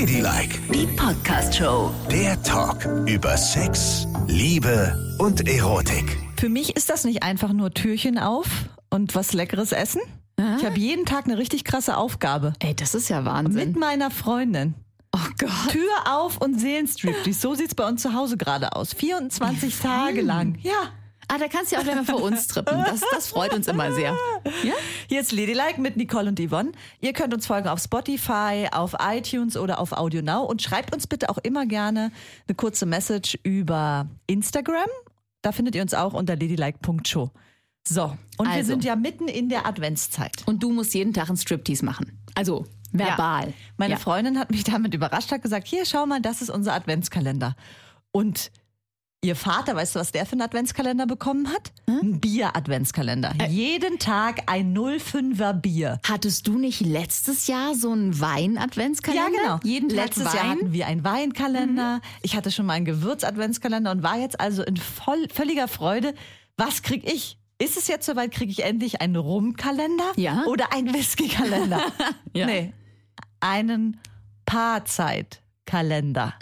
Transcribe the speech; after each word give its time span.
Ladylike, 0.00 0.58
Die 0.74 0.86
Podcast-Show. 0.88 1.90
der 2.10 2.42
Talk 2.42 2.84
über 3.06 3.34
Sex, 3.38 4.06
Liebe 4.26 4.94
und 5.18 5.48
Erotik. 5.48 6.18
Für 6.36 6.50
mich 6.50 6.76
ist 6.76 6.90
das 6.90 7.04
nicht 7.04 7.22
einfach 7.22 7.54
nur 7.54 7.70
Türchen 7.70 8.18
auf 8.18 8.46
und 8.90 9.14
was 9.14 9.32
Leckeres 9.32 9.72
essen. 9.72 10.02
Ich 10.58 10.66
habe 10.66 10.78
jeden 10.78 11.06
Tag 11.06 11.24
eine 11.24 11.38
richtig 11.38 11.64
krasse 11.64 11.96
Aufgabe. 11.96 12.52
Ey, 12.58 12.74
das 12.76 12.94
ist 12.94 13.08
ja 13.08 13.22
Mit 13.22 13.32
Wahnsinn. 13.32 13.72
meiner 13.78 14.10
Freundin. 14.10 14.74
Oh 15.14 15.18
Gott. 15.38 15.70
Tür 15.70 15.88
auf 16.14 16.36
und 16.42 16.60
Seelenstriptease. 16.60 17.40
So 17.40 17.54
sieht's 17.54 17.74
bei 17.74 17.88
uns 17.88 18.02
zu 18.02 18.12
Hause 18.12 18.36
gerade 18.36 18.76
aus. 18.76 18.92
24 18.92 19.78
Tage 19.78 20.20
lang. 20.20 20.58
Ja. 20.60 20.90
Ah, 21.28 21.38
da 21.38 21.48
kannst 21.48 21.70
du 21.72 21.74
ja 21.76 21.80
auch 21.80 21.84
gleich 21.84 21.96
mal 21.96 22.04
vor 22.04 22.22
uns 22.22 22.46
trippen. 22.46 22.78
Das, 22.84 23.00
das 23.10 23.26
freut 23.28 23.52
uns 23.52 23.66
immer 23.66 23.92
sehr. 23.92 24.16
Ja? 24.62 24.74
Hier 25.08 25.20
ist 25.20 25.32
Ladylike 25.32 25.80
mit 25.80 25.96
Nicole 25.96 26.28
und 26.28 26.38
Yvonne. 26.40 26.72
Ihr 27.00 27.12
könnt 27.12 27.34
uns 27.34 27.46
folgen 27.46 27.68
auf 27.68 27.80
Spotify, 27.80 28.68
auf 28.70 28.94
iTunes 29.00 29.56
oder 29.56 29.80
auf 29.80 29.92
Audio 29.92 30.22
Now 30.22 30.44
und 30.44 30.62
schreibt 30.62 30.94
uns 30.94 31.06
bitte 31.06 31.28
auch 31.28 31.38
immer 31.38 31.66
gerne 31.66 32.12
eine 32.46 32.54
kurze 32.54 32.86
Message 32.86 33.36
über 33.42 34.06
Instagram. 34.28 34.88
Da 35.42 35.50
findet 35.52 35.74
ihr 35.74 35.82
uns 35.82 35.94
auch 35.94 36.12
unter 36.14 36.36
ladylike.show. 36.36 37.30
So, 37.88 38.16
und 38.38 38.46
wir 38.46 38.54
Also. 38.54 38.66
sind 38.68 38.84
ja 38.84 38.96
mitten 38.96 39.28
in 39.28 39.48
der 39.48 39.66
Adventszeit. 39.66 40.32
Und 40.46 40.62
du 40.62 40.70
musst 40.72 40.94
jeden 40.94 41.12
Tag 41.12 41.28
einen 41.28 41.36
Striptease 41.38 41.84
machen. 41.84 42.18
Also 42.34 42.66
verbal. 42.92 43.48
Ja. 43.48 43.52
Meine 43.76 43.94
Ja. 43.94 43.98
Freundin 43.98 44.38
hat 44.38 44.50
mich 44.50 44.64
damit 44.64 44.94
überrascht, 44.94 45.30
hat 45.32 45.42
gesagt, 45.42 45.66
hier, 45.66 45.84
schau 45.86 46.06
mal, 46.06 46.20
das 46.20 46.40
ist 46.42 46.50
unser 46.50 46.72
Adventskalender. 46.74 47.54
Und 48.12 48.50
ihr 49.26 49.36
Vater, 49.36 49.74
weißt 49.76 49.94
du, 49.94 50.00
was 50.00 50.12
der 50.12 50.24
für 50.26 50.32
einen 50.32 50.42
Adventskalender 50.42 51.06
bekommen 51.06 51.48
hat? 51.52 51.72
Hm? 51.88 51.98
Ein 52.02 52.20
Bier-Adventskalender. 52.20 53.32
Äh. 53.40 53.48
Jeden 53.48 53.98
Tag 53.98 54.42
ein 54.46 54.76
05er 54.76 55.52
Bier. 55.52 55.98
Hattest 56.06 56.46
du 56.46 56.58
nicht 56.58 56.80
letztes 56.80 57.46
Jahr 57.46 57.74
so 57.74 57.90
einen 57.92 58.18
Wein-Adventskalender? 58.20 59.30
Ja, 59.32 59.56
genau. 59.56 59.60
Jeden 59.64 59.88
Tag 59.88 59.96
Letztes 60.06 60.24
Wein? 60.26 60.32
Mhm. 60.32 60.36
Jahr 60.36 60.48
hatten 60.50 60.72
wir 60.72 60.86
einen 60.86 61.04
Weinkalender. 61.04 62.00
Ich 62.22 62.36
hatte 62.36 62.50
schon 62.50 62.66
mal 62.66 62.74
einen 62.74 62.84
Gewürz-Adventskalender 62.86 63.90
und 63.90 64.02
war 64.02 64.16
jetzt 64.18 64.40
also 64.40 64.62
in 64.62 64.76
voll, 64.76 65.26
völliger 65.32 65.68
Freude. 65.68 66.14
Was 66.56 66.82
krieg 66.82 67.04
ich? 67.10 67.38
Ist 67.58 67.76
es 67.78 67.88
jetzt 67.88 68.04
soweit, 68.06 68.32
kriege 68.32 68.50
ich 68.52 68.62
endlich 68.64 69.00
einen 69.00 69.16
Rumkalender 69.16 70.12
Ja. 70.16 70.44
oder 70.46 70.72
einen 70.72 70.92
Whisky-Kalender? 70.92 71.80
Ja. 72.34 72.44
Nee, 72.46 72.72
einen 73.40 73.98
Paarzeit-Kalender. 74.44 76.34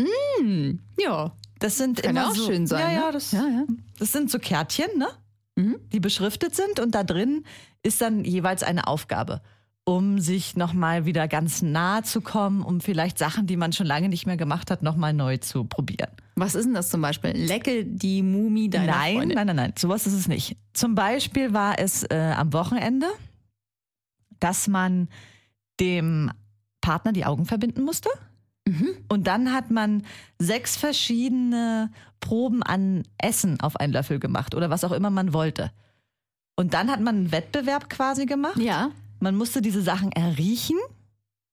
Ja. 0.98 1.32
Das 1.64 1.78
sind 1.78 2.02
Kann 2.02 2.14
immer 2.14 2.28
auch 2.28 2.34
so, 2.34 2.44
schön 2.44 2.66
sein, 2.66 2.80
Ja, 2.80 2.88
ne? 2.88 2.94
ja, 3.06 3.12
das, 3.12 3.32
Ja, 3.32 3.48
ja. 3.48 3.64
das 3.98 4.12
sind 4.12 4.30
so 4.30 4.38
Kärtchen, 4.38 4.98
ne? 4.98 5.08
Mhm. 5.56 5.76
Die 5.94 6.00
beschriftet 6.00 6.54
sind 6.54 6.78
und 6.78 6.94
da 6.94 7.04
drin 7.04 7.44
ist 7.82 8.02
dann 8.02 8.22
jeweils 8.22 8.62
eine 8.62 8.86
Aufgabe, 8.86 9.40
um 9.84 10.18
sich 10.20 10.56
nochmal 10.56 11.06
wieder 11.06 11.26
ganz 11.26 11.62
nahe 11.62 12.02
zu 12.02 12.20
kommen, 12.20 12.60
um 12.60 12.82
vielleicht 12.82 13.18
Sachen, 13.18 13.46
die 13.46 13.56
man 13.56 13.72
schon 13.72 13.86
lange 13.86 14.10
nicht 14.10 14.26
mehr 14.26 14.36
gemacht 14.36 14.70
hat, 14.70 14.82
nochmal 14.82 15.14
neu 15.14 15.38
zu 15.38 15.64
probieren. 15.64 16.10
Was 16.34 16.54
ist 16.54 16.66
denn 16.66 16.74
das 16.74 16.90
zum 16.90 17.00
Beispiel? 17.00 17.30
Lecke 17.30 17.86
die 17.86 18.22
Mumie 18.22 18.68
deiner 18.68 18.92
nein, 18.92 19.16
Freundin. 19.16 19.36
nein, 19.36 19.46
nein, 19.46 19.56
nein, 19.56 19.72
sowas 19.78 20.06
ist 20.06 20.12
es 20.12 20.28
nicht. 20.28 20.58
Zum 20.74 20.94
Beispiel 20.94 21.54
war 21.54 21.78
es 21.78 22.02
äh, 22.02 22.34
am 22.36 22.52
Wochenende, 22.52 23.06
dass 24.38 24.68
man 24.68 25.08
dem 25.80 26.30
Partner 26.82 27.12
die 27.12 27.24
Augen 27.24 27.46
verbinden 27.46 27.84
musste. 27.84 28.10
Und 29.08 29.26
dann 29.26 29.52
hat 29.52 29.70
man 29.70 30.04
sechs 30.38 30.76
verschiedene 30.76 31.90
Proben 32.20 32.62
an 32.62 33.02
Essen 33.18 33.60
auf 33.60 33.76
einen 33.76 33.92
Löffel 33.92 34.18
gemacht 34.18 34.54
oder 34.54 34.70
was 34.70 34.84
auch 34.84 34.92
immer 34.92 35.10
man 35.10 35.34
wollte. 35.34 35.70
Und 36.56 36.72
dann 36.72 36.90
hat 36.90 37.00
man 37.00 37.16
einen 37.16 37.32
Wettbewerb 37.32 37.90
quasi 37.90 38.24
gemacht. 38.26 38.56
Ja. 38.56 38.90
Man 39.20 39.36
musste 39.36 39.60
diese 39.60 39.82
Sachen 39.82 40.12
erriechen. 40.12 40.78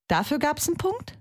Dafür 0.07 0.39
gab 0.39 0.59
es 0.59 0.67
einen 0.67 0.77
Punkt. 0.77 1.17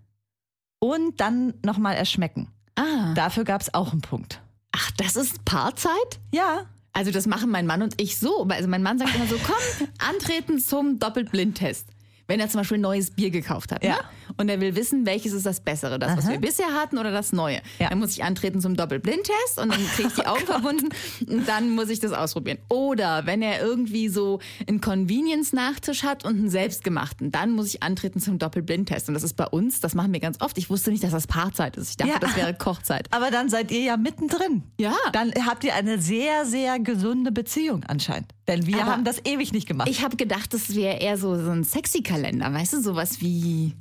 Und 0.79 1.21
dann 1.21 1.55
nochmal 1.65 1.97
erschmecken. 1.97 2.49
Ah. 2.77 3.13
Dafür 3.15 3.45
gab 3.45 3.61
es 3.61 3.75
auch 3.75 3.93
einen 3.93 4.01
Punkt. 4.01 4.41
Ach, 4.73 4.91
das 4.93 5.17
ist 5.17 5.45
Paarzeit? 5.45 6.21
Ja, 6.33 6.67
Also 6.93 7.11
das 7.11 7.27
machen 7.27 7.51
mein 7.51 7.67
Mann 7.67 7.83
und 7.83 8.01
ich 8.01 8.19
so. 8.19 8.45
Also 8.49 8.69
mein 8.69 8.83
Mann 8.83 8.99
sagt 8.99 9.15
immer 9.15 9.27
so, 9.27 9.37
komm, 9.45 9.89
antreten 9.99 10.59
zum 10.59 10.99
Doppelblindtest. 10.99 11.87
Wenn 12.27 12.41
er 12.41 12.49
zum 12.49 12.61
Beispiel 12.61 12.79
ein 12.79 12.83
neues 12.83 13.11
Bier 13.11 13.31
gekauft 13.31 13.73
hat. 13.73 13.83
Ja. 13.83 13.95
Ne? 13.97 14.01
Und 14.37 14.49
er 14.49 14.61
will 14.61 14.77
wissen, 14.77 15.07
welches 15.07 15.33
ist 15.33 15.47
das 15.47 15.61
Bessere, 15.61 15.99
das, 15.99 16.17
was 16.17 16.25
Aha. 16.25 16.33
wir 16.33 16.41
bisher 16.41 16.73
hatten 16.75 16.99
oder 16.99 17.11
das 17.11 17.33
Neue. 17.33 17.61
Ja. 17.79 17.89
Dann 17.91 17.99
muss 17.99 18.13
ich 18.13 18.25
antreten 18.25 18.61
zum 18.61 18.77
Doppelblindtest 18.77 19.59
und 19.59 19.71
dann 19.73 19.87
kriege 19.95 20.09
ich 20.09 20.15
die 20.15 20.27
Augen 20.27 20.45
verbunden 20.47 20.89
und 21.29 21.49
dann 21.49 21.71
muss 21.71 21.89
ich 21.89 22.01
das 22.01 22.13
ausprobieren. 22.13 22.59
Oder 22.69 23.27
wenn 23.27 23.43
er 23.43 23.61
irgendwie 23.61 24.09
so 24.09 24.41
einen 24.69 24.81
Convenience-Nachtisch 24.81 26.03
hat 26.03 26.25
und 26.25 26.37
einen 26.37 26.51
selbstgemachten, 26.51 27.31
dann 27.31 27.53
muss 27.53 27.67
ich 27.69 27.83
antreten 27.83 28.21
zum 28.21 28.39
Doppelblindtest. 28.39 29.09
Und 29.09 29.15
das 29.15 29.23
ist 29.23 29.35
bei 29.35 29.47
uns, 29.47 29.81
das 29.81 29.95
machen 29.95 30.13
wir 30.13 30.21
ganz 30.21 30.41
oft. 30.41 30.57
Ich 30.59 30.71
wusste 30.71 30.91
nicht, 30.91 31.03
dass 31.05 31.11
das 31.13 31.27
Paarzeit 31.27 31.77
ist. 31.77 31.91
Ich 31.91 31.97
dachte, 31.97 32.13
Ja. 32.13 32.19
das 32.19 32.37
wäre 32.37 32.55
Kochzeit. 32.55 33.09
aber 33.13 33.31
dann 33.31 33.49
seid 33.49 33.71
ihr 33.71 33.81
ja 33.81 33.97
mittendrin. 33.97 34.63
Ja. 34.79 34.95
Dann 35.13 35.33
habt 35.47 35.65
ihr 35.65 35.75
eine 35.75 35.99
sehr, 36.01 36.45
sehr 36.47 36.79
gesunde 36.79 37.33
Beziehung 37.33 37.85
anscheinend. 37.85 38.33
Denn 38.49 38.67
wir 38.67 38.83
Aber 38.83 38.93
haben 38.93 39.05
das 39.05 39.25
ewig 39.25 39.53
nicht 39.53 39.69
gemacht. 39.69 39.89
Ich 39.89 40.03
habe 40.03 40.17
gedacht, 40.17 40.53
das 40.55 40.75
wäre 40.75 40.99
eher 40.99 41.17
so, 41.17 41.37
so 41.43 41.51
ein 41.51 41.63
sexy 41.65 42.03
Kalender, 42.03 42.53
weißt 42.53 42.73
du, 42.73 42.81
sowas 42.83 43.21
wie 43.21 43.75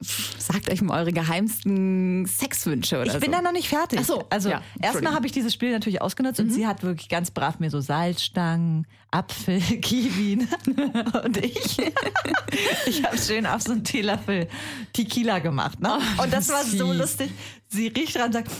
sagt 0.00 0.70
euch 0.70 0.82
mal 0.82 0.98
eure 1.00 1.12
geheimsten 1.12 2.26
Sexwünsche 2.26 3.00
oder 3.00 3.14
Ich 3.14 3.20
bin 3.20 3.30
so. 3.30 3.36
da 3.36 3.42
noch 3.42 3.52
nicht 3.52 3.68
fertig. 3.68 4.00
Ach 4.02 4.04
so, 4.04 4.26
also 4.28 4.50
ja, 4.50 4.62
erstmal 4.80 5.14
habe 5.14 5.26
ich 5.26 5.32
dieses 5.32 5.54
Spiel 5.54 5.72
natürlich 5.72 6.02
ausgenutzt 6.02 6.38
und 6.38 6.50
sie 6.50 6.66
hat 6.66 6.82
wirklich 6.82 7.08
ganz 7.08 7.30
brav 7.30 7.58
mir 7.60 7.70
so 7.70 7.80
Salzstangen, 7.80 8.86
Apfel, 9.10 9.60
Kiwi 9.80 10.36
ne? 10.36 11.04
und 11.24 11.38
ich. 11.38 11.78
ich 12.86 13.04
habe 13.04 13.16
schön 13.16 13.46
auf 13.46 13.62
so 13.62 13.72
einen 13.72 13.84
Teelöffel 13.84 14.48
Tequila 14.92 15.38
gemacht. 15.38 15.80
Ne? 15.80 15.98
Oh, 16.18 16.24
und 16.24 16.32
das 16.32 16.50
war 16.50 16.62
so 16.64 16.92
lustig. 16.92 17.30
Sie 17.68 17.88
riecht 17.88 18.16
dran 18.16 18.26
und 18.26 18.32
sagt, 18.34 18.50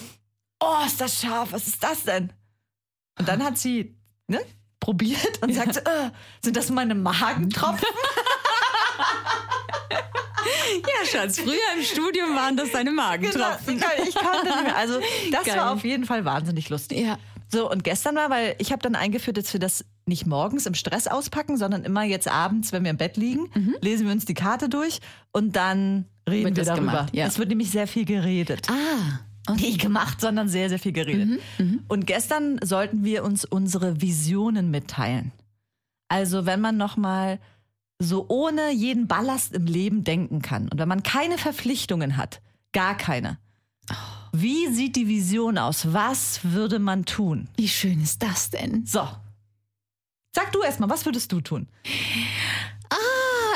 oh, 0.61 0.87
ist 0.87 1.01
das 1.01 1.21
scharf, 1.21 1.53
was 1.53 1.67
ist 1.67 1.85
das 1.85 2.05
denn? 2.05 2.33
Und 3.19 3.29
dann 3.29 3.45
hat 3.45 3.59
sie 3.59 3.95
ne, 4.27 4.41
probiert 4.81 5.43
und 5.43 5.55
sagt, 5.55 5.75
so, 5.75 5.81
äh, 5.81 6.11
sind 6.43 6.57
das 6.57 6.71
meine 6.71 6.95
Magentropfen? 6.95 7.87
ja, 10.83 11.07
Schatz, 11.11 11.39
früher 11.41 11.55
im 11.77 11.83
Studium 11.83 12.35
waren 12.35 12.57
das 12.57 12.71
deine 12.73 12.91
Magentropfen. 12.93 13.75
Genau, 13.79 13.87
ich 14.09 14.15
konnte 14.15 14.45
nicht 14.47 14.63
mehr. 14.65 14.77
Also 14.77 15.01
das 15.33 15.45
Geil. 15.45 15.57
war 15.57 15.73
auf 15.73 15.85
jeden 15.85 16.05
Fall 16.05 16.25
wahnsinnig 16.25 16.69
lustig. 16.69 16.99
Ja. 17.01 17.19
So, 17.49 17.71
und 17.71 17.85
gestern 17.85 18.17
war, 18.17 18.29
weil 18.31 18.57
ich 18.59 18.73
habe 18.73 18.83
dann 18.83 18.97
eingeführt, 18.97 19.37
dass 19.37 19.53
wir 19.53 19.61
das 19.61 19.85
nicht 20.07 20.27
morgens 20.27 20.67
im 20.67 20.75
Stress 20.75 21.07
auspacken, 21.07 21.57
sondern 21.57 21.85
immer 21.85 22.03
jetzt 22.03 22.29
abends, 22.29 22.73
wenn 22.73 22.83
wir 22.83 22.91
im 22.91 22.97
Bett 22.97 23.17
liegen, 23.17 23.49
lesen 23.81 24.07
wir 24.07 24.13
uns 24.13 24.25
die 24.25 24.35
Karte 24.35 24.69
durch 24.69 25.01
und 25.33 25.55
dann 25.57 26.07
reden 26.29 26.43
Mhm. 26.43 26.45
Wird 26.45 26.57
wir 26.57 26.65
das 26.65 26.67
darüber. 26.67 26.91
gemacht, 26.93 27.15
ja. 27.15 27.27
Es 27.27 27.39
wird 27.39 27.49
nämlich 27.49 27.71
sehr 27.71 27.87
viel 27.87 28.05
geredet. 28.05 28.67
Ah, 28.69 29.53
Nicht 29.55 29.81
gemacht, 29.81 30.21
sondern 30.21 30.49
sehr, 30.49 30.69
sehr 30.69 30.81
viel 30.81 30.91
geredet. 30.93 31.41
Mhm, 31.59 31.85
Und 31.87 32.07
gestern 32.09 32.59
sollten 32.65 33.05
wir 33.05 33.23
uns 33.23 33.45
unsere 33.45 34.01
Visionen 34.01 34.73
mitteilen. 34.73 35.31
Also 36.09 36.47
wenn 36.47 36.61
man 36.61 36.77
nochmal 36.77 37.39
so 37.99 38.27
ohne 38.29 38.73
jeden 38.73 39.09
Ballast 39.09 39.53
im 39.53 39.67
Leben 39.67 40.05
denken 40.05 40.43
kann 40.43 40.69
und 40.69 40.79
wenn 40.79 40.89
man 40.89 41.03
keine 41.03 41.39
Verpflichtungen 41.39 42.17
hat, 42.17 42.41
gar 42.73 42.97
keine. 42.97 43.39
Wie 44.33 44.69
sieht 44.69 44.97
die 44.97 45.09
Vision 45.09 45.57
aus? 45.57 45.93
Was 45.93 46.41
würde 46.45 46.79
man 46.79 47.05
tun? 47.05 47.49
wie 47.57 47.69
schön 47.69 48.03
ist 48.03 48.23
das 48.23 48.51
denn? 48.51 48.85
So. 48.85 49.09
Sag 50.35 50.53
du 50.53 50.63
erstmal, 50.63 50.91
was 50.91 51.07
würdest 51.07 51.33
du 51.33 51.41
tun? 51.41 51.67
Ah, 52.91 52.97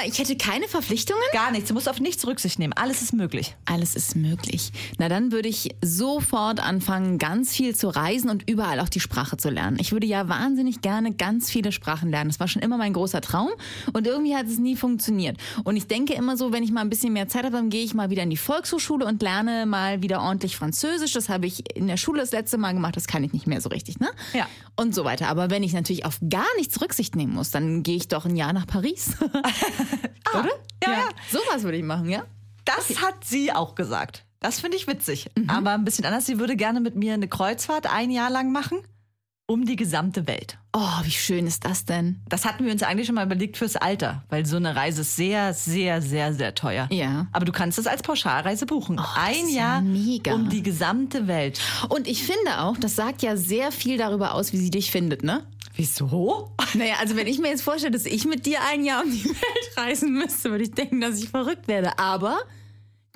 ich 0.06 0.19
hätte 0.19 0.37
keine 0.37 0.69
Verpflichtungen? 0.69 1.22
Gar 1.33 1.50
nichts. 1.53 1.69
Du 1.69 1.75
musst 1.75 1.88
auf 1.88 2.00
nichts 2.00 2.27
Rücksicht 2.27 2.59
nehmen. 2.59 2.72
Alles 2.72 3.03
ist 3.03 3.12
möglich. 3.12 3.56
Alles 3.65 3.94
ist 3.94 4.16
möglich. 4.16 4.72
Na, 4.99 5.09
dann 5.09 5.33
würde 5.33 5.49
ich 5.49 5.75
sofort 5.83 6.61
anfangen, 6.61 7.19
ganz 7.19 7.55
viel 7.55 7.75
zu 7.75 7.88
reisen 7.88 8.31
und 8.31 8.49
überall 8.49 8.81
auch 8.81 8.88
die 8.88 9.00
Sprache 9.00 9.37
zu 9.37 9.50
lernen. 9.50 9.78
Ich 9.81 9.93
würde 9.93 10.06
ja 10.06 10.28
wahnsinnig 10.28 10.81
gerne 10.81 11.12
ganz 11.12 11.50
viele 11.50 11.72
Sprachen 11.72 12.11
lernen. 12.11 12.31
Das 12.31 12.41
war 12.41 12.49
schon 12.49 12.62
immer 12.62 12.78
mein 12.78 12.93
großer 12.93 13.21
Traum 13.21 13.50
und 13.93 14.06
irgendwie 14.06 14.34
hat 14.37 14.47
es 14.47 14.59
nie 14.59 14.77
funktioniert. 14.77 15.37
Und 15.65 15.77
ich 15.77 15.87
denke 15.87 16.15
immer 16.15 16.37
so, 16.37 16.53
wenn 16.53 16.62
ich 16.62 16.72
mal 16.72 16.82
ein 16.82 16.91
bisschen 16.91 17.12
mehr 17.12 17.28
Zeit 17.28 17.44
habe, 17.44 17.56
dann 17.56 17.71
gehe 17.71 17.84
ich 17.84 17.94
mal 17.94 18.11
wieder 18.11 18.22
in 18.22 18.31
die 18.31 18.37
Volkshochschule 18.37 19.06
und 19.06 19.23
lerne 19.23 19.67
mal 19.67 20.03
wieder 20.03 20.20
ordentlich 20.23 20.56
Französisch. 20.56 21.12
Das 21.12 21.29
habe 21.29 21.46
ich 21.46 21.76
in 21.76 21.87
der 21.87 21.96
Schule 21.96 22.20
das 22.20 22.32
letzte 22.32 22.58
Mal 22.58 22.73
gemacht, 22.73 22.96
das 22.96 23.06
kann 23.06 23.25
ich 23.25 23.32
nicht 23.32 23.46
mehr 23.46 23.61
so 23.61 23.69
richtig, 23.69 24.00
ne? 24.00 24.08
Ja. 24.32 24.46
Und 24.76 24.94
so 24.94 25.05
weiter. 25.05 25.29
Aber 25.29 25.50
wenn 25.50 25.62
ich 25.62 25.73
natürlich 25.73 26.05
auf 26.05 26.19
gar 26.29 26.46
nichts 26.56 26.81
Rücksicht 26.81 27.17
nehmen 27.17 27.35
muss, 27.35 27.50
dann 27.50 27.82
gehe 27.82 27.96
ich 27.96 28.08
doch 28.08 28.25
ein 28.25 28.37
Jahr 28.37 28.53
nach 28.53 28.67
Paris. 28.67 29.17
Oder? 30.34 30.50
Ja, 30.84 30.92
ja. 30.92 31.08
Sowas 31.31 31.62
würde 31.62 31.76
ich 31.78 31.84
machen, 31.84 32.08
ja? 32.08 32.22
Das 32.64 33.02
hat 33.02 33.25
sie 33.25 33.52
auch 33.52 33.75
gesagt. 33.75 34.25
Das 34.40 34.60
finde 34.60 34.76
ich 34.76 34.87
witzig. 34.87 35.28
Aber 35.48 35.72
ein 35.72 35.84
bisschen 35.84 36.04
anders. 36.06 36.25
Sie 36.26 36.38
würde 36.38 36.56
gerne 36.56 36.81
mit 36.81 36.96
mir 36.96 37.12
eine 37.14 37.28
Kreuzfahrt 37.28 37.92
ein 37.92 38.10
Jahr 38.10 38.31
lang 38.31 38.52
machen. 38.52 38.78
Um 39.46 39.66
die 39.66 39.75
gesamte 39.75 40.28
Welt. 40.28 40.58
Oh, 40.72 41.00
wie 41.02 41.10
schön 41.10 41.44
ist 41.48 41.64
das 41.64 41.84
denn? 41.84 42.22
Das 42.28 42.44
hatten 42.44 42.64
wir 42.64 42.70
uns 42.72 42.84
eigentlich 42.84 43.06
schon 43.06 43.16
mal 43.16 43.26
überlegt 43.26 43.56
fürs 43.56 43.75
Alter, 43.75 44.22
weil 44.28 44.46
so 44.46 44.56
eine 44.56 44.76
Reise 44.76 45.00
ist 45.00 45.16
sehr, 45.16 45.52
sehr, 45.54 46.00
sehr, 46.00 46.32
sehr 46.32 46.54
teuer. 46.54 46.86
Ja. 46.93 47.26
Aber 47.32 47.44
du 47.44 47.50
kannst 47.50 47.76
es 47.76 47.88
als 47.88 48.02
Pauschalreise 48.02 48.64
buchen. 48.66 48.96
das 48.98 49.08
Ein 49.16 49.46
ist 49.46 49.50
ja 49.50 49.56
Jahr 49.56 49.81
mega. 49.82 50.32
um 50.34 50.48
die 50.48 50.62
gesamte 50.62 51.26
Welt. 51.26 51.60
Und 51.88 52.06
ich 52.06 52.22
finde 52.22 52.60
auch, 52.60 52.76
das 52.78 52.94
sagt 52.94 53.22
ja 53.22 53.36
sehr 53.36 53.72
viel 53.72 53.98
darüber 53.98 54.34
aus, 54.34 54.52
wie 54.52 54.58
sie 54.58 54.70
dich 54.70 54.93
findet, 54.93 55.25
ne? 55.25 55.43
Wieso? 55.81 56.53
Naja, 56.75 56.94
also 57.00 57.17
wenn 57.17 57.27
ich 57.27 57.38
mir 57.38 57.49
jetzt 57.49 57.62
vorstelle, 57.62 57.91
dass 57.93 58.05
ich 58.05 58.27
mit 58.27 58.44
dir 58.44 58.59
ein 58.71 58.85
Jahr 58.85 59.03
um 59.03 59.11
die 59.11 59.25
Welt 59.25 59.37
reisen 59.77 60.12
müsste, 60.12 60.50
würde 60.50 60.65
ich 60.65 60.73
denken, 60.73 61.00
dass 61.00 61.19
ich 61.23 61.31
verrückt 61.31 61.69
werde. 61.69 61.99
Aber 61.99 62.38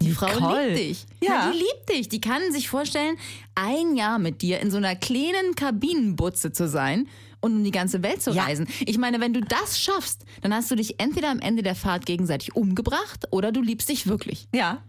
Die 0.01 0.11
Frau 0.13 0.27
Nicole. 0.27 0.69
liebt 0.69 0.79
dich. 0.79 1.07
Ja. 1.23 1.29
Na, 1.29 1.53
die 1.53 1.59
liebt 1.59 1.91
dich. 1.91 2.09
Die 2.09 2.21
kann 2.23 2.41
sich 2.53 2.69
vorstellen, 2.71 3.17
ein 3.55 3.97
Jahr 3.97 4.19
mit 4.19 4.41
dir 4.41 4.61
in 4.61 4.71
so 4.71 4.79
einer 4.79 4.97
kleinen 4.97 5.55
Kabinenbutze 5.57 6.53
zu 6.53 6.67
sein 6.67 7.07
und 7.43 7.53
um 7.57 7.65
die 7.65 7.71
ganze 7.71 8.03
Welt 8.03 8.23
zu 8.23 8.31
Ja. 8.31 8.45
reisen. 8.45 8.67
Ich 8.87 8.97
meine, 8.97 9.21
wenn 9.21 9.35
du 9.35 9.43
das 9.43 9.79
schaffst, 9.79 10.25
dann 10.41 10.55
hast 10.55 10.71
du 10.71 10.75
dich 10.77 10.99
entweder 10.99 11.29
am 11.31 11.41
Ende 11.41 11.63
der 11.63 11.75
Fahrt 11.75 12.07
gegenseitig 12.07 12.57
umgebracht 12.57 13.27
oder 13.31 13.53
du 13.53 13.61
liebst 13.61 13.91
dich 13.91 14.07
wirklich. 14.07 14.49
Ja. 14.55 14.83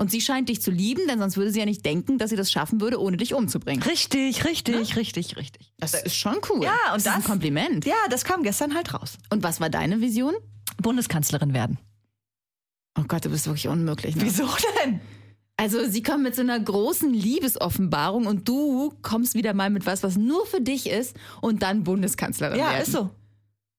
Und 0.00 0.10
sie 0.10 0.22
scheint 0.22 0.48
dich 0.48 0.62
zu 0.62 0.70
lieben, 0.70 1.06
denn 1.08 1.18
sonst 1.18 1.36
würde 1.36 1.50
sie 1.52 1.58
ja 1.58 1.66
nicht 1.66 1.84
denken, 1.84 2.16
dass 2.16 2.30
sie 2.30 2.36
das 2.36 2.50
schaffen 2.50 2.80
würde, 2.80 2.98
ohne 2.98 3.18
dich 3.18 3.34
umzubringen. 3.34 3.82
Richtig, 3.82 4.46
richtig, 4.46 4.96
richtig, 4.96 5.36
richtig. 5.36 5.72
Das 5.76 5.92
ist 5.92 6.14
schon 6.16 6.38
cool. 6.48 6.64
Ja, 6.64 6.72
und 6.94 6.94
das 6.94 7.02
ist 7.04 7.08
ein 7.08 7.20
das- 7.20 7.24
Kompliment. 7.30 7.84
Ja, 7.84 7.94
das 8.08 8.24
kam 8.24 8.42
gestern 8.42 8.74
halt 8.74 8.94
raus. 8.94 9.18
Und 9.28 9.42
was 9.42 9.60
war 9.60 9.68
deine 9.68 10.00
Vision? 10.00 10.32
Bundeskanzlerin 10.80 11.52
werden. 11.52 11.78
Oh 12.98 13.02
Gott, 13.06 13.26
du 13.26 13.28
bist 13.28 13.46
wirklich 13.46 13.68
unmöglich. 13.68 14.16
Ne? 14.16 14.22
Wieso 14.24 14.48
denn? 14.84 15.00
Also 15.58 15.86
sie 15.86 16.02
kommen 16.02 16.22
mit 16.22 16.34
so 16.34 16.40
einer 16.40 16.58
großen 16.58 17.12
Liebesoffenbarung 17.12 18.26
und 18.26 18.48
du 18.48 18.94
kommst 19.02 19.34
wieder 19.34 19.52
mal 19.52 19.68
mit 19.68 19.84
was, 19.84 20.02
was 20.02 20.16
nur 20.16 20.46
für 20.46 20.62
dich 20.62 20.88
ist 20.88 21.14
und 21.42 21.62
dann 21.62 21.84
Bundeskanzlerin 21.84 22.58
Ja, 22.58 22.70
werden. 22.70 22.82
ist 22.82 22.92
so. 22.92 23.10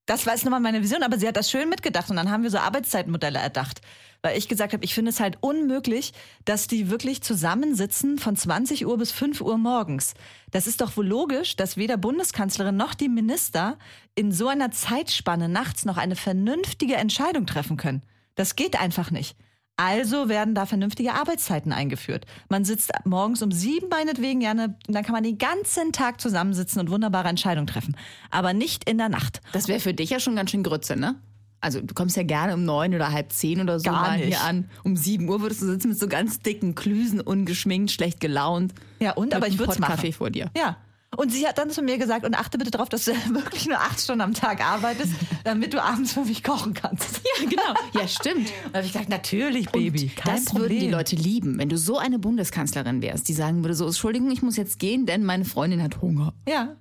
Das 0.05 0.27
war 0.27 0.33
jetzt 0.33 0.43
nochmal 0.45 0.59
meine 0.59 0.83
Vision, 0.83 1.01
aber 1.01 1.17
sie 1.17 1.27
hat 1.27 1.35
das 1.37 1.49
schön 1.49 1.69
mitgedacht 1.69 2.11
und 2.11 2.15
dann 2.17 2.29
haben 2.29 2.43
wir 2.43 2.51
so 2.51 2.59
Arbeitszeitmodelle 2.59 3.39
erdacht. 3.39 3.81
Weil 4.23 4.37
ich 4.37 4.47
gesagt 4.47 4.73
habe, 4.73 4.83
ich 4.85 4.93
finde 4.93 5.09
es 5.09 5.19
halt 5.19 5.37
unmöglich, 5.41 6.13
dass 6.45 6.67
die 6.67 6.91
wirklich 6.91 7.23
zusammensitzen 7.23 8.19
von 8.19 8.35
20 8.35 8.85
Uhr 8.85 8.97
bis 8.97 9.11
5 9.11 9.41
Uhr 9.41 9.57
morgens. 9.57 10.13
Das 10.51 10.67
ist 10.67 10.81
doch 10.81 10.95
wohl 10.95 11.07
logisch, 11.07 11.55
dass 11.55 11.77
weder 11.77 11.97
Bundeskanzlerin 11.97 12.77
noch 12.77 12.93
die 12.93 13.09
Minister 13.09 13.79
in 14.13 14.31
so 14.31 14.47
einer 14.47 14.69
Zeitspanne 14.71 15.49
nachts 15.49 15.85
noch 15.85 15.97
eine 15.97 16.15
vernünftige 16.15 16.95
Entscheidung 16.95 17.47
treffen 17.47 17.77
können. 17.77 18.03
Das 18.35 18.55
geht 18.55 18.79
einfach 18.79 19.09
nicht. 19.09 19.35
Also 19.77 20.29
werden 20.29 20.53
da 20.53 20.67
vernünftige 20.67 21.13
Arbeitszeiten 21.13 21.71
eingeführt. 21.71 22.27
Man 22.49 22.63
sitzt 22.63 22.91
morgens 23.03 23.41
um 23.41 23.51
sieben 23.51 23.89
meinetwegen, 23.89 24.39
ja, 24.41 24.53
ne, 24.53 24.77
dann 24.85 25.03
kann 25.03 25.13
man 25.13 25.23
den 25.23 25.39
ganzen 25.39 25.91
Tag 25.91 26.21
zusammensitzen 26.21 26.79
und 26.79 26.91
wunderbare 26.91 27.29
Entscheidungen 27.29 27.65
treffen. 27.65 27.97
Aber 28.29 28.53
nicht 28.53 28.87
in 28.87 28.99
der 28.99 29.09
Nacht. 29.09 29.41
Das 29.53 29.67
wäre 29.67 29.79
für 29.79 29.95
dich 29.95 30.11
ja 30.11 30.19
schon 30.19 30.35
ganz 30.35 30.51
schön 30.51 30.61
Grütze, 30.61 30.95
ne? 30.95 31.15
Also 31.61 31.79
du 31.79 31.93
kommst 31.93 32.17
ja 32.17 32.23
gerne 32.23 32.55
um 32.55 32.65
neun 32.65 32.93
oder 32.95 33.11
halb 33.11 33.31
zehn 33.31 33.61
oder 33.61 33.79
so 33.79 33.85
Gar 33.89 34.01
mal 34.01 34.17
nicht. 34.17 34.27
hier 34.27 34.41
an. 34.41 34.69
Um 34.83 34.95
sieben 34.97 35.29
Uhr 35.29 35.41
würdest 35.41 35.61
du 35.61 35.67
sitzen 35.67 35.89
mit 35.89 35.99
so 35.99 36.07
ganz 36.07 36.39
dicken 36.39 36.73
Klüsen, 36.75 37.21
ungeschminkt, 37.21 37.91
schlecht 37.91 38.19
gelaunt. 38.19 38.73
Ja, 38.99 39.11
und? 39.13 39.33
Aber 39.35 39.47
ich 39.47 39.59
würde 39.59 39.71
es 39.73 39.79
machen. 39.79 39.91
Kaffee 39.95 40.11
vor 40.11 40.31
dir. 40.31 40.49
Ja. 40.57 40.77
Und 41.17 41.29
sie 41.29 41.45
hat 41.45 41.57
dann 41.57 41.69
zu 41.69 41.81
mir 41.81 41.97
gesagt, 41.97 42.25
und 42.25 42.35
achte 42.35 42.57
bitte 42.57 42.71
darauf, 42.71 42.87
dass 42.87 43.03
du 43.03 43.11
wirklich 43.33 43.67
nur 43.67 43.77
acht 43.77 43.99
Stunden 43.99 44.21
am 44.21 44.33
Tag 44.33 44.65
arbeitest, 44.65 45.11
damit 45.43 45.73
du 45.73 45.83
abends 45.83 46.13
für 46.13 46.23
mich 46.23 46.41
kochen 46.41 46.73
kannst. 46.73 47.21
Ja, 47.41 47.49
genau. 47.49 48.01
Ja, 48.01 48.07
stimmt. 48.07 48.49
Da 48.71 48.77
habe 48.77 48.85
ich 48.87 48.93
gesagt, 48.93 49.09
natürlich, 49.09 49.69
Baby, 49.69 50.03
Und 50.03 50.15
kein 50.15 50.35
das 50.35 50.45
Problem. 50.45 50.63
würden 50.69 50.79
die 50.79 50.87
Leute 50.89 51.15
lieben, 51.17 51.57
wenn 51.59 51.67
du 51.69 51.77
so 51.77 51.97
eine 51.97 52.17
Bundeskanzlerin 52.17 53.01
wärst, 53.01 53.27
die 53.27 53.33
sagen 53.33 53.63
würde 53.63 53.73
so, 53.75 53.85
Entschuldigung, 53.85 54.31
ich 54.31 54.41
muss 54.41 54.55
jetzt 54.57 54.79
gehen, 54.79 55.05
denn 55.05 55.23
meine 55.25 55.43
Freundin 55.45 55.83
hat 55.83 56.01
Hunger. 56.01 56.33
Ja. 56.47 56.75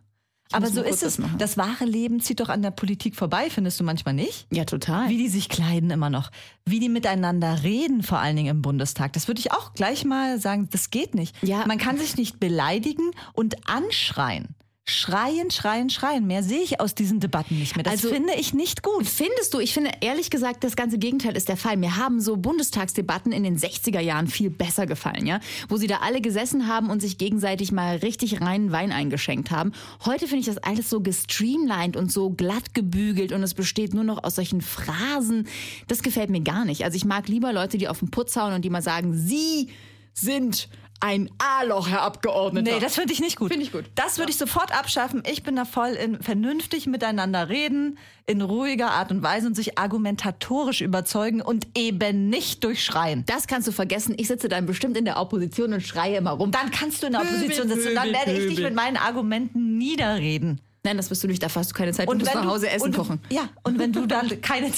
Aber 0.52 0.68
so 0.68 0.82
ist 0.82 1.02
es. 1.02 1.18
machen. 1.18 1.38
Das 1.38 1.56
wahre 1.56 1.84
Leben 1.84 2.20
zieht 2.20 2.40
doch 2.40 2.48
an 2.48 2.62
der 2.62 2.70
Politik 2.72 3.14
vorbei, 3.14 3.48
findest 3.50 3.78
du 3.78 3.84
manchmal 3.84 4.14
nicht? 4.14 4.46
Ja, 4.50 4.64
total. 4.64 5.08
Wie 5.08 5.16
die 5.16 5.28
sich 5.28 5.48
kleiden 5.48 5.90
immer 5.90 6.10
noch. 6.10 6.30
Wie 6.64 6.80
die 6.80 6.88
miteinander 6.88 7.62
reden, 7.62 8.02
vor 8.02 8.18
allen 8.18 8.36
Dingen 8.36 8.48
im 8.48 8.62
Bundestag. 8.62 9.12
Das 9.12 9.28
würde 9.28 9.40
ich 9.40 9.52
auch 9.52 9.74
gleich 9.74 10.04
mal 10.04 10.40
sagen, 10.40 10.68
das 10.70 10.90
geht 10.90 11.14
nicht. 11.14 11.40
Ja. 11.42 11.64
Man 11.66 11.78
kann 11.78 11.98
sich 11.98 12.16
nicht 12.16 12.40
beleidigen 12.40 13.10
und 13.32 13.68
anschreien. 13.68 14.54
Schreien, 14.90 15.50
schreien, 15.50 15.88
schreien. 15.90 16.26
Mehr 16.26 16.42
sehe 16.42 16.60
ich 16.62 16.80
aus 16.80 16.94
diesen 16.94 17.20
Debatten 17.20 17.58
nicht 17.58 17.76
mehr. 17.76 17.84
Das 17.84 17.92
Also- 17.94 18.10
finde 18.10 18.34
ich 18.34 18.52
nicht 18.54 18.82
gut. 18.82 19.06
Findest 19.06 19.54
du, 19.54 19.58
ich 19.60 19.72
finde 19.72 19.90
ehrlich 20.00 20.30
gesagt, 20.30 20.64
das 20.64 20.76
ganze 20.76 20.98
Gegenteil 20.98 21.36
ist 21.36 21.48
der 21.48 21.56
Fall. 21.56 21.76
Mir 21.76 21.96
haben 21.96 22.20
so 22.20 22.36
Bundestagsdebatten 22.36 23.32
in 23.32 23.42
den 23.44 23.56
60er 23.58 24.00
Jahren 24.00 24.26
viel 24.26 24.50
besser 24.50 24.86
gefallen, 24.86 25.26
ja? 25.26 25.40
Wo 25.68 25.76
sie 25.76 25.86
da 25.86 25.98
alle 25.98 26.20
gesessen 26.20 26.66
haben 26.66 26.90
und 26.90 27.00
sich 27.00 27.18
gegenseitig 27.18 27.72
mal 27.72 27.96
richtig 27.96 28.40
reinen 28.40 28.72
Wein 28.72 28.92
eingeschenkt 28.92 29.50
haben. 29.50 29.72
Heute 30.04 30.26
finde 30.26 30.40
ich 30.40 30.46
das 30.46 30.58
alles 30.58 30.90
so 30.90 31.00
gestreamlined 31.00 31.96
und 31.96 32.10
so 32.12 32.30
glatt 32.30 32.74
gebügelt 32.74 33.32
und 33.32 33.42
es 33.42 33.54
besteht 33.54 33.94
nur 33.94 34.04
noch 34.04 34.24
aus 34.24 34.34
solchen 34.34 34.60
Phrasen. 34.60 35.46
Das 35.88 36.02
gefällt 36.02 36.30
mir 36.30 36.40
gar 36.42 36.64
nicht. 36.64 36.84
Also 36.84 36.96
ich 36.96 37.04
mag 37.04 37.28
lieber 37.28 37.52
Leute, 37.52 37.78
die 37.78 37.88
auf 37.88 38.00
den 38.00 38.10
Putz 38.10 38.36
hauen 38.36 38.52
und 38.54 38.64
die 38.64 38.70
mal 38.70 38.82
sagen, 38.82 39.14
sie 39.16 39.68
sind 40.12 40.68
ein 41.00 41.30
A-Loch, 41.38 41.88
Herr 41.88 42.02
Abgeordneter. 42.02 42.74
Nee, 42.74 42.80
das 42.80 42.94
finde 42.94 43.12
ich 43.12 43.20
nicht 43.20 43.36
gut. 43.36 43.48
Finde 43.50 43.64
ich 43.64 43.72
gut. 43.72 43.84
Das 43.94 44.18
würde 44.18 44.30
ich 44.30 44.38
sofort 44.38 44.76
abschaffen. 44.76 45.22
Ich 45.30 45.42
bin 45.42 45.56
da 45.56 45.64
voll 45.64 45.90
in 45.90 46.22
vernünftig 46.22 46.86
miteinander 46.86 47.48
reden, 47.48 47.98
in 48.26 48.42
ruhiger 48.42 48.90
Art 48.90 49.10
und 49.10 49.22
Weise 49.22 49.46
und 49.46 49.54
sich 49.54 49.78
argumentatorisch 49.78 50.82
überzeugen 50.82 51.40
und 51.40 51.66
eben 51.76 52.28
nicht 52.28 52.62
durch 52.64 52.84
Schreien. 52.84 53.24
das 53.26 53.46
kannst 53.46 53.66
du 53.66 53.72
vergessen. 53.72 54.14
Ich 54.18 54.28
sitze 54.28 54.48
dann 54.48 54.66
bestimmt 54.66 54.96
in 54.96 55.04
der 55.06 55.18
Opposition 55.18 55.72
und 55.72 55.80
schreie 55.80 56.18
immer 56.18 56.32
rum. 56.32 56.50
Dann 56.50 56.70
kannst 56.70 57.02
du 57.02 57.06
in 57.06 57.12
der 57.12 57.20
Pöbel, 57.20 57.36
Opposition 57.36 57.68
sitzen 57.68 57.88
und 57.88 57.94
dann 57.94 58.04
Pöbel, 58.04 58.26
werde 58.26 58.32
ich 58.32 58.54
dich 58.54 58.60
mit 58.60 58.74
meinen 58.74 58.96
Argumenten 58.96 59.78
niederreden. 59.78 60.60
Nein, 60.82 60.96
das 60.96 61.10
bist 61.10 61.22
du 61.22 61.28
nicht. 61.28 61.42
Dafür 61.42 61.60
hast 61.60 61.72
du 61.72 61.74
keine 61.74 61.92
Zeit. 61.92 62.08
Du 62.08 62.14
musst 62.14 62.34
nach 62.34 62.46
Hause 62.46 62.70
Essen 62.70 62.86
und, 62.86 62.96
kochen. 62.96 63.20
Ja, 63.30 63.50
und 63.64 63.78
wenn 63.78 63.92
du 63.92 64.06
dann 64.06 64.28
keine, 64.40 64.70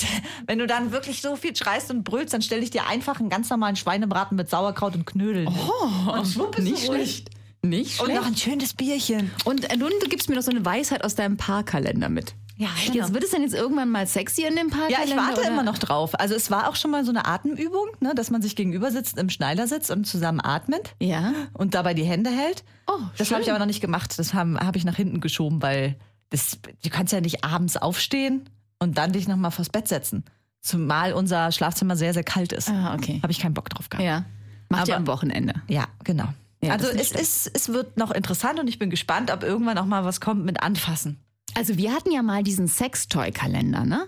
wenn 0.46 0.58
du 0.58 0.66
dann 0.66 0.90
wirklich 0.90 1.22
so 1.22 1.36
viel 1.36 1.54
schreist 1.54 1.90
und 1.90 2.02
brüllst, 2.02 2.34
dann 2.34 2.42
stelle 2.42 2.62
ich 2.62 2.70
dir 2.70 2.86
einfach 2.88 3.20
einen 3.20 3.28
ganz 3.28 3.48
normalen 3.50 3.76
Schweinebraten 3.76 4.36
mit 4.36 4.50
Sauerkraut 4.50 4.94
und 4.94 5.06
Knödeln. 5.06 5.48
Oh, 5.48 6.12
und 6.12 6.26
schwupp 6.26 6.58
ist 6.58 6.64
nicht 6.64 6.84
schlecht. 6.86 7.30
Nicht 7.64 8.00
Und 8.00 8.06
schlecht. 8.06 8.20
noch 8.20 8.26
ein 8.26 8.36
schönes 8.36 8.74
Bierchen. 8.74 9.30
Und 9.44 9.70
äh, 9.70 9.76
nun, 9.76 9.92
du 10.02 10.08
gibst 10.08 10.28
mir 10.28 10.34
noch 10.34 10.42
so 10.42 10.50
eine 10.50 10.64
Weisheit 10.64 11.04
aus 11.04 11.14
deinem 11.14 11.36
Paarkalender 11.36 12.08
mit. 12.08 12.34
Ja, 12.62 12.68
genau. 12.86 12.94
Jetzt 13.04 13.14
wird 13.14 13.24
es 13.24 13.30
denn 13.30 13.42
jetzt 13.42 13.54
irgendwann 13.54 13.90
mal 13.90 14.06
sexy 14.06 14.42
in 14.44 14.54
dem 14.56 14.68
Ja, 14.68 14.76
Paarkalender? 14.76 15.04
ich 15.04 15.16
warte 15.16 15.40
oder? 15.40 15.48
immer 15.50 15.62
noch 15.62 15.78
drauf. 15.78 16.18
Also 16.20 16.34
es 16.34 16.50
war 16.50 16.68
auch 16.68 16.76
schon 16.76 16.90
mal 16.90 17.04
so 17.04 17.10
eine 17.10 17.26
Atemübung, 17.26 17.86
ne, 18.00 18.14
dass 18.14 18.30
man 18.30 18.40
sich 18.42 18.54
gegenüber 18.56 18.90
sitzt, 18.90 19.18
im 19.18 19.30
Schneidersitz 19.30 19.90
und 19.90 20.06
zusammen 20.06 20.40
atmet 20.40 20.94
Ja. 21.00 21.32
und 21.54 21.74
dabei 21.74 21.94
die 21.94 22.04
Hände 22.04 22.30
hält. 22.30 22.62
Oh, 22.86 22.98
das 23.18 23.30
habe 23.32 23.42
ich 23.42 23.50
aber 23.50 23.58
noch 23.58 23.66
nicht 23.66 23.80
gemacht. 23.80 24.18
Das 24.18 24.34
habe 24.34 24.58
hab 24.60 24.76
ich 24.76 24.84
nach 24.84 24.96
hinten 24.96 25.20
geschoben, 25.20 25.60
weil 25.62 25.96
das, 26.30 26.58
du 26.82 26.90
kannst 26.90 27.12
ja 27.12 27.20
nicht 27.20 27.44
abends 27.44 27.76
aufstehen 27.76 28.48
und 28.78 28.96
dann 28.98 29.12
dich 29.12 29.26
nochmal 29.28 29.50
vors 29.50 29.68
Bett 29.68 29.88
setzen. 29.88 30.24
Zumal 30.60 31.12
unser 31.12 31.50
Schlafzimmer 31.50 31.96
sehr, 31.96 32.14
sehr 32.14 32.22
kalt 32.24 32.52
ist. 32.52 32.68
Ah, 32.70 32.94
okay. 32.94 33.18
Habe 33.22 33.32
ich 33.32 33.40
keinen 33.40 33.54
Bock 33.54 33.68
drauf 33.70 33.88
gehabt. 33.88 34.04
Ja. 34.06 34.24
Macht 34.68 34.88
ihr 34.88 34.96
am 34.96 35.06
Wochenende. 35.08 35.54
Ja, 35.68 35.86
genau. 36.04 36.28
Ja, 36.62 36.72
also 36.74 36.86
es, 36.88 37.10
ist, 37.10 37.50
es 37.52 37.70
wird 37.70 37.96
noch 37.96 38.12
interessant 38.12 38.60
und 38.60 38.68
ich 38.68 38.78
bin 38.78 38.88
gespannt, 38.88 39.32
ob 39.32 39.42
irgendwann 39.42 39.76
auch 39.78 39.84
mal 39.84 40.04
was 40.04 40.20
kommt 40.20 40.44
mit 40.44 40.62
Anfassen. 40.62 41.18
Also 41.54 41.76
wir 41.76 41.92
hatten 41.92 42.10
ja 42.10 42.22
mal 42.22 42.42
diesen 42.42 42.66
Sextoy-Kalender, 42.68 43.84
ne? 43.84 44.06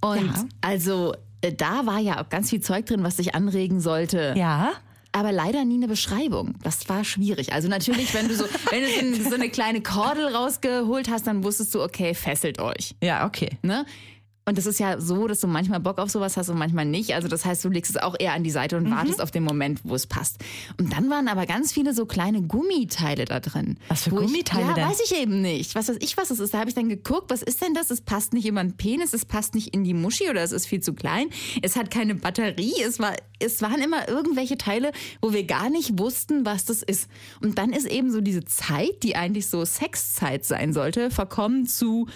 Und 0.00 0.26
Ja. 0.26 0.44
also 0.60 1.14
äh, 1.42 1.52
da 1.52 1.86
war 1.86 1.98
ja 1.98 2.22
auch 2.22 2.28
ganz 2.28 2.50
viel 2.50 2.60
Zeug 2.60 2.86
drin, 2.86 3.02
was 3.02 3.16
dich 3.16 3.34
anregen 3.34 3.80
sollte. 3.80 4.34
Ja. 4.36 4.72
aber 5.12 5.32
leider 5.32 5.64
nie 5.64 5.74
eine 5.74 5.88
Beschreibung. 5.88 6.54
Das 6.62 6.88
war 6.88 7.02
schwierig. 7.02 7.52
Also 7.52 7.66
natürlich, 7.68 8.14
wenn 8.14 8.28
du 8.28 8.34
so, 8.36 8.44
wenn 8.70 8.82
du 9.12 9.22
so, 9.24 9.30
so 9.30 9.34
eine 9.34 9.48
kleine 9.50 9.80
Kordel 9.82 10.26
rausgeholt 10.34 11.10
hast, 11.10 11.26
dann 11.26 11.42
wusstest 11.42 11.74
du, 11.74 11.82
okay, 11.82 12.14
fesselt 12.14 12.60
euch. 12.60 12.94
Ja, 13.02 13.26
okay. 13.26 13.50
Ne? 13.62 13.84
Und 14.46 14.58
es 14.58 14.66
ist 14.66 14.80
ja 14.80 14.98
so, 15.00 15.26
dass 15.28 15.40
du 15.40 15.46
manchmal 15.46 15.80
Bock 15.80 15.98
auf 15.98 16.10
sowas 16.10 16.36
hast 16.36 16.48
und 16.48 16.58
manchmal 16.58 16.84
nicht. 16.86 17.14
Also 17.14 17.28
das 17.28 17.44
heißt, 17.44 17.64
du 17.64 17.68
legst 17.68 17.90
es 17.90 17.96
auch 18.02 18.16
eher 18.18 18.32
an 18.32 18.42
die 18.42 18.50
Seite 18.50 18.80
Mhm. 18.80 18.86
und 18.86 18.92
wartest 18.92 19.20
auf 19.20 19.30
den 19.30 19.44
Moment, 19.44 19.80
wo 19.84 19.94
es 19.94 20.06
passt. 20.06 20.38
Und 20.78 20.92
dann 20.92 21.08
waren 21.10 21.28
aber 21.28 21.46
ganz 21.46 21.72
viele 21.72 21.94
so 21.94 22.06
kleine 22.06 22.42
Gummiteile 22.42 23.26
da 23.26 23.38
drin. 23.38 23.76
Was 23.88 24.04
für 24.04 24.10
Gummiteile 24.10 24.62
ich, 24.62 24.68
ja, 24.68 24.74
denn? 24.74 24.84
weiß 24.88 25.00
ich 25.04 25.16
eben 25.16 25.42
nicht. 25.42 25.74
Was 25.74 25.88
weiß 25.88 25.98
ich, 26.00 26.16
was 26.16 26.30
es 26.30 26.40
ist. 26.40 26.54
Da 26.54 26.58
habe 26.58 26.68
ich 26.70 26.74
dann 26.74 26.88
geguckt, 26.88 27.30
was 27.30 27.42
ist 27.42 27.62
denn 27.62 27.74
das? 27.74 27.90
Es 27.90 28.00
passt 28.00 28.32
nicht 28.32 28.46
über 28.46 28.62
den 28.62 28.76
Penis, 28.76 29.12
es 29.12 29.24
passt 29.24 29.54
nicht 29.54 29.74
in 29.74 29.84
die 29.84 29.94
Muschi 29.94 30.28
oder 30.30 30.42
es 30.42 30.52
ist 30.52 30.66
viel 30.66 30.80
zu 30.80 30.94
klein. 30.94 31.28
Es 31.62 31.76
hat 31.76 31.90
keine 31.90 32.14
Batterie. 32.14 32.74
Es, 32.84 32.98
war, 32.98 33.12
es 33.38 33.60
waren 33.62 33.80
immer 33.80 34.08
irgendwelche 34.08 34.56
Teile, 34.56 34.92
wo 35.20 35.32
wir 35.32 35.44
gar 35.44 35.68
nicht 35.70 35.98
wussten, 35.98 36.44
was 36.44 36.64
das 36.64 36.82
ist. 36.82 37.08
Und 37.42 37.58
dann 37.58 37.72
ist 37.72 37.86
eben 37.86 38.10
so 38.10 38.20
diese 38.20 38.44
Zeit, 38.44 39.02
die 39.02 39.16
eigentlich 39.16 39.48
so 39.48 39.64
Sexzeit 39.64 40.44
sein 40.44 40.72
sollte, 40.72 41.10
verkommen 41.10 41.66
zu 41.66 42.08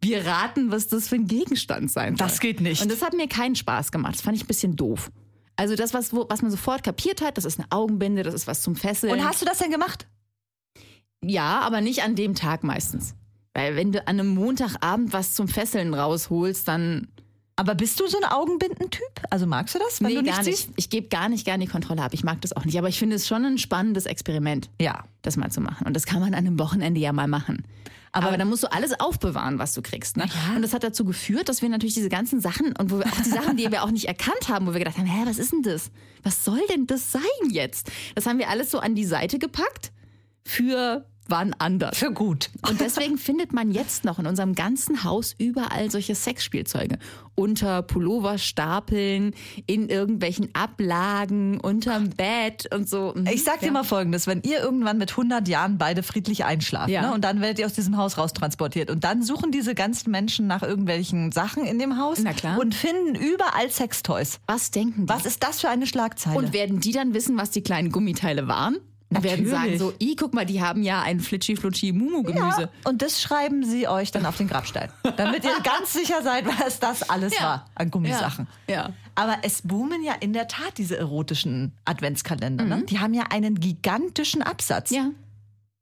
wir 0.00 0.24
raten, 0.26 0.70
was 0.70 0.88
das 0.88 1.08
für 1.08 1.16
ein 1.16 1.26
Gegenstand 1.26 1.90
sein 1.90 2.16
soll. 2.16 2.26
Das 2.26 2.40
geht 2.40 2.60
nicht. 2.60 2.82
Und 2.82 2.90
das 2.90 3.02
hat 3.02 3.14
mir 3.14 3.28
keinen 3.28 3.56
Spaß 3.56 3.90
gemacht. 3.92 4.14
Das 4.14 4.22
fand 4.22 4.36
ich 4.36 4.44
ein 4.44 4.46
bisschen 4.46 4.76
doof. 4.76 5.10
Also 5.56 5.74
das, 5.74 5.92
was, 5.92 6.12
wo, 6.12 6.26
was 6.28 6.40
man 6.42 6.50
sofort 6.52 6.84
kapiert 6.84 7.20
hat, 7.20 7.36
das 7.36 7.44
ist 7.44 7.58
eine 7.58 7.66
Augenbinde, 7.70 8.22
das 8.22 8.32
ist 8.34 8.46
was 8.46 8.62
zum 8.62 8.76
Fesseln. 8.76 9.12
Und 9.12 9.24
hast 9.24 9.42
du 9.42 9.46
das 9.46 9.58
denn 9.58 9.70
gemacht? 9.72 10.06
Ja, 11.24 11.60
aber 11.60 11.80
nicht 11.80 12.02
an 12.04 12.14
dem 12.14 12.34
Tag 12.34 12.62
meistens. 12.62 13.14
Weil 13.54 13.74
wenn 13.74 13.90
du 13.90 14.00
an 14.06 14.20
einem 14.20 14.28
Montagabend 14.28 15.12
was 15.12 15.34
zum 15.34 15.48
Fesseln 15.48 15.94
rausholst, 15.94 16.68
dann 16.68 17.08
Aber 17.56 17.74
bist 17.74 17.98
du 17.98 18.06
so 18.06 18.18
ein 18.18 18.24
Augenbindentyp? 18.30 19.02
Also 19.30 19.46
magst 19.46 19.74
du 19.74 19.80
das, 19.80 20.00
wenn 20.00 20.08
nee, 20.10 20.14
du 20.14 20.22
nicht 20.22 20.34
gar 20.36 20.44
siehst? 20.44 20.68
nicht. 20.68 20.78
Ich 20.78 20.90
gebe 20.90 21.08
gar 21.08 21.28
nicht 21.28 21.44
gerne 21.44 21.64
die 21.64 21.70
Kontrolle 21.70 22.02
ab. 22.02 22.14
Ich 22.14 22.22
mag 22.22 22.40
das 22.42 22.52
auch 22.52 22.64
nicht. 22.64 22.78
Aber 22.78 22.88
ich 22.88 23.00
finde 23.00 23.16
es 23.16 23.26
schon 23.26 23.44
ein 23.44 23.58
spannendes 23.58 24.06
Experiment, 24.06 24.70
Ja. 24.80 25.02
das 25.22 25.36
mal 25.36 25.50
zu 25.50 25.60
machen. 25.60 25.88
Und 25.88 25.94
das 25.96 26.06
kann 26.06 26.20
man 26.20 26.34
an 26.34 26.46
einem 26.46 26.58
Wochenende 26.60 27.00
ja 27.00 27.12
mal 27.12 27.26
machen. 27.26 27.64
Aber, 28.12 28.28
Aber- 28.28 28.36
dann 28.38 28.48
musst 28.48 28.62
du 28.62 28.72
alles 28.72 28.98
aufbewahren, 28.98 29.58
was 29.58 29.74
du 29.74 29.82
kriegst. 29.82 30.16
Ne? 30.16 30.26
Und 30.54 30.62
das 30.62 30.72
hat 30.72 30.82
dazu 30.84 31.04
geführt, 31.04 31.48
dass 31.48 31.62
wir 31.62 31.68
natürlich 31.68 31.94
diese 31.94 32.08
ganzen 32.08 32.40
Sachen 32.40 32.74
und 32.76 32.90
wo 32.90 32.98
wir 32.98 33.06
auch 33.06 33.20
die 33.22 33.28
Sachen, 33.30 33.56
die 33.56 33.70
wir 33.70 33.82
auch 33.82 33.90
nicht 33.90 34.06
erkannt 34.06 34.48
haben, 34.48 34.66
wo 34.66 34.72
wir 34.72 34.78
gedacht 34.78 34.98
haben, 34.98 35.06
hä, 35.06 35.22
was 35.26 35.38
ist 35.38 35.52
denn 35.52 35.62
das? 35.62 35.90
Was 36.22 36.44
soll 36.44 36.60
denn 36.70 36.86
das 36.86 37.12
sein 37.12 37.22
jetzt? 37.50 37.90
Das 38.14 38.26
haben 38.26 38.38
wir 38.38 38.48
alles 38.48 38.70
so 38.70 38.78
an 38.80 38.94
die 38.94 39.04
Seite 39.04 39.38
gepackt 39.38 39.92
für 40.44 41.04
waren 41.30 41.54
anders. 41.58 41.96
Für 41.98 42.12
gut. 42.12 42.50
Und 42.68 42.80
deswegen 42.80 43.18
findet 43.18 43.52
man 43.52 43.70
jetzt 43.70 44.04
noch 44.04 44.18
in 44.18 44.26
unserem 44.26 44.54
ganzen 44.54 45.04
Haus 45.04 45.34
überall 45.38 45.90
solche 45.90 46.14
Sexspielzeuge. 46.14 46.98
Unter 47.34 47.82
Pulloverstapeln, 47.82 49.34
in 49.66 49.88
irgendwelchen 49.88 50.48
Ablagen, 50.54 51.60
unterm 51.60 52.10
Bett 52.10 52.72
und 52.74 52.88
so. 52.88 53.12
Mhm. 53.14 53.26
Ich 53.32 53.44
sag 53.44 53.60
dir 53.60 53.66
Ja. 53.66 53.72
mal 53.72 53.84
Folgendes, 53.84 54.26
wenn 54.26 54.42
ihr 54.42 54.60
irgendwann 54.60 54.98
mit 54.98 55.12
100 55.16 55.46
Jahren 55.48 55.78
beide 55.78 56.02
friedlich 56.02 56.44
einschlaft 56.44 56.88
Ja. 56.90 57.02
ne, 57.02 57.12
und 57.14 57.22
dann 57.24 57.40
werdet 57.40 57.58
ihr 57.60 57.66
aus 57.66 57.74
diesem 57.74 57.96
Haus 57.96 58.18
raustransportiert 58.18 58.90
und 58.90 59.04
dann 59.04 59.22
suchen 59.22 59.52
diese 59.52 59.74
ganzen 59.74 60.10
Menschen 60.10 60.46
nach 60.46 60.62
irgendwelchen 60.62 61.30
Sachen 61.32 61.64
in 61.64 61.78
dem 61.78 61.98
Haus 61.98 62.18
und 62.58 62.74
finden 62.74 63.14
überall 63.14 63.70
Sextoys. 63.70 64.40
Was 64.46 64.70
denken 64.70 65.06
die? 65.06 65.08
Was 65.08 65.26
ist 65.26 65.42
das 65.42 65.60
für 65.60 65.68
eine 65.68 65.86
Schlagzeile? 65.86 66.36
Und 66.38 66.52
werden 66.52 66.80
die 66.80 66.92
dann 66.92 67.14
wissen, 67.14 67.36
was 67.38 67.50
die 67.50 67.62
kleinen 67.62 67.92
Gummiteile 67.92 68.48
waren? 68.48 68.78
Und 69.10 69.22
werden 69.22 69.46
sagen 69.46 69.72
Natürlich. 69.72 69.78
so, 69.80 69.92
i, 70.00 70.16
guck 70.16 70.34
mal, 70.34 70.44
die 70.44 70.62
haben 70.62 70.82
ja 70.82 71.00
ein 71.00 71.20
Flitschi-Flutschi-Mumu-Gemüse. 71.20 72.60
ja, 72.62 72.68
und 72.84 73.00
das 73.00 73.22
schreiben 73.22 73.64
sie 73.64 73.88
euch 73.88 74.10
dann 74.10 74.26
auf 74.26 74.36
den 74.36 74.48
Grabstein, 74.48 74.90
damit 75.16 75.44
ihr 75.44 75.50
ganz 75.62 75.94
sicher 75.94 76.22
seid, 76.22 76.44
was 76.46 76.78
das 76.78 77.08
alles 77.08 77.34
Ja. 77.34 77.42
war 77.42 77.64
an 77.74 77.90
Gummisachen. 77.90 78.46
Ja. 78.68 78.74
Ja. 78.74 78.90
Aber 79.14 79.38
es 79.42 79.62
boomen 79.62 80.02
ja 80.04 80.12
in 80.20 80.32
der 80.34 80.46
Tat 80.46 80.76
diese 80.76 80.96
erotischen 80.98 81.72
Adventskalender. 81.86 82.64
Mhm. 82.64 82.70
Ne? 82.70 82.82
Die 82.84 82.98
haben 82.98 83.14
ja 83.14 83.24
einen 83.30 83.58
gigantischen 83.58 84.42
Absatz. 84.42 84.90
Ja. 84.90 85.10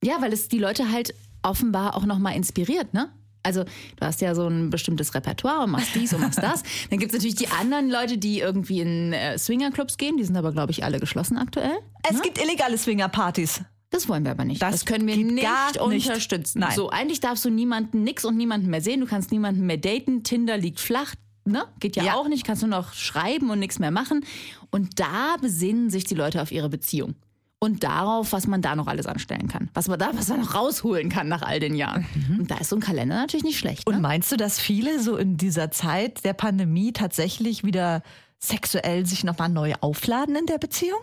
Ja, 0.04 0.20
weil 0.20 0.32
es 0.32 0.48
die 0.48 0.58
Leute 0.58 0.90
halt 0.92 1.12
offenbar 1.42 1.96
auch 1.96 2.04
nochmal 2.04 2.36
inspiriert, 2.36 2.94
ne? 2.94 3.08
Also 3.46 3.64
du 3.64 4.06
hast 4.06 4.20
ja 4.20 4.34
so 4.34 4.46
ein 4.48 4.70
bestimmtes 4.70 5.14
Repertoire 5.14 5.64
und 5.64 5.70
machst 5.70 5.94
dies 5.94 6.12
und 6.12 6.20
machst 6.20 6.42
das. 6.42 6.62
Dann 6.90 6.98
gibt 6.98 7.12
es 7.12 7.18
natürlich 7.18 7.36
die 7.36 7.48
anderen 7.48 7.88
Leute, 7.88 8.18
die 8.18 8.40
irgendwie 8.40 8.80
in 8.80 9.12
äh, 9.12 9.38
Swingerclubs 9.38 9.96
gehen. 9.96 10.16
Die 10.16 10.24
sind 10.24 10.36
aber, 10.36 10.52
glaube 10.52 10.72
ich, 10.72 10.84
alle 10.84 10.98
geschlossen 11.00 11.38
aktuell. 11.38 11.76
Es 12.10 12.20
gibt 12.22 12.38
illegale 12.42 12.76
Swingerpartys. 12.76 13.62
Das 13.90 14.08
wollen 14.08 14.24
wir 14.24 14.32
aber 14.32 14.44
nicht. 14.44 14.60
Das 14.60 14.72
Das, 14.72 14.84
können 14.84 15.06
wir 15.06 15.16
nicht 15.16 15.32
nicht. 15.32 15.80
unterstützen. 15.80 16.58
Nein. 16.58 16.74
So, 16.74 16.90
eigentlich 16.90 17.20
darfst 17.20 17.44
du 17.44 17.50
niemanden 17.50 18.02
nix 18.02 18.24
und 18.24 18.36
niemanden 18.36 18.68
mehr 18.68 18.80
sehen. 18.82 19.00
Du 19.00 19.06
kannst 19.06 19.30
niemanden 19.30 19.64
mehr 19.64 19.76
daten. 19.78 20.24
Tinder 20.24 20.58
liegt 20.58 20.80
flach. 20.80 21.14
Ne? 21.44 21.64
Geht 21.78 21.94
ja, 21.94 22.02
Ja. 22.02 22.14
auch 22.16 22.26
nicht. 22.26 22.44
Kannst 22.44 22.62
nur 22.62 22.70
noch 22.70 22.92
schreiben 22.94 23.48
und 23.50 23.60
nichts 23.60 23.78
mehr 23.78 23.92
machen. 23.92 24.24
Und 24.72 24.98
da 24.98 25.36
besinnen 25.40 25.88
sich 25.90 26.02
die 26.02 26.16
Leute 26.16 26.42
auf 26.42 26.50
ihre 26.50 26.68
Beziehung. 26.68 27.14
Und 27.58 27.84
darauf, 27.84 28.32
was 28.32 28.46
man 28.46 28.60
da 28.60 28.76
noch 28.76 28.86
alles 28.86 29.06
anstellen 29.06 29.48
kann. 29.48 29.70
Was 29.72 29.88
man 29.88 29.98
da, 29.98 30.10
was 30.12 30.28
man 30.28 30.40
noch 30.40 30.54
rausholen 30.54 31.08
kann 31.08 31.26
nach 31.28 31.40
all 31.42 31.58
den 31.58 31.74
Jahren. 31.74 32.04
Und 32.38 32.50
da 32.50 32.58
ist 32.58 32.68
so 32.68 32.76
ein 32.76 32.80
Kalender 32.82 33.16
natürlich 33.16 33.44
nicht 33.44 33.58
schlecht. 33.58 33.86
Und 33.86 33.94
Ne? 33.96 34.00
meinst 34.00 34.30
du, 34.30 34.36
dass 34.36 34.60
viele 34.60 35.00
so 35.00 35.16
in 35.16 35.38
dieser 35.38 35.70
Zeit 35.70 36.22
der 36.24 36.34
Pandemie 36.34 36.92
tatsächlich 36.92 37.64
wieder 37.64 38.02
sexuell 38.38 39.06
sich 39.06 39.24
nochmal 39.24 39.48
neu 39.48 39.72
aufladen 39.80 40.36
in 40.36 40.44
der 40.44 40.58
Beziehung? 40.58 41.00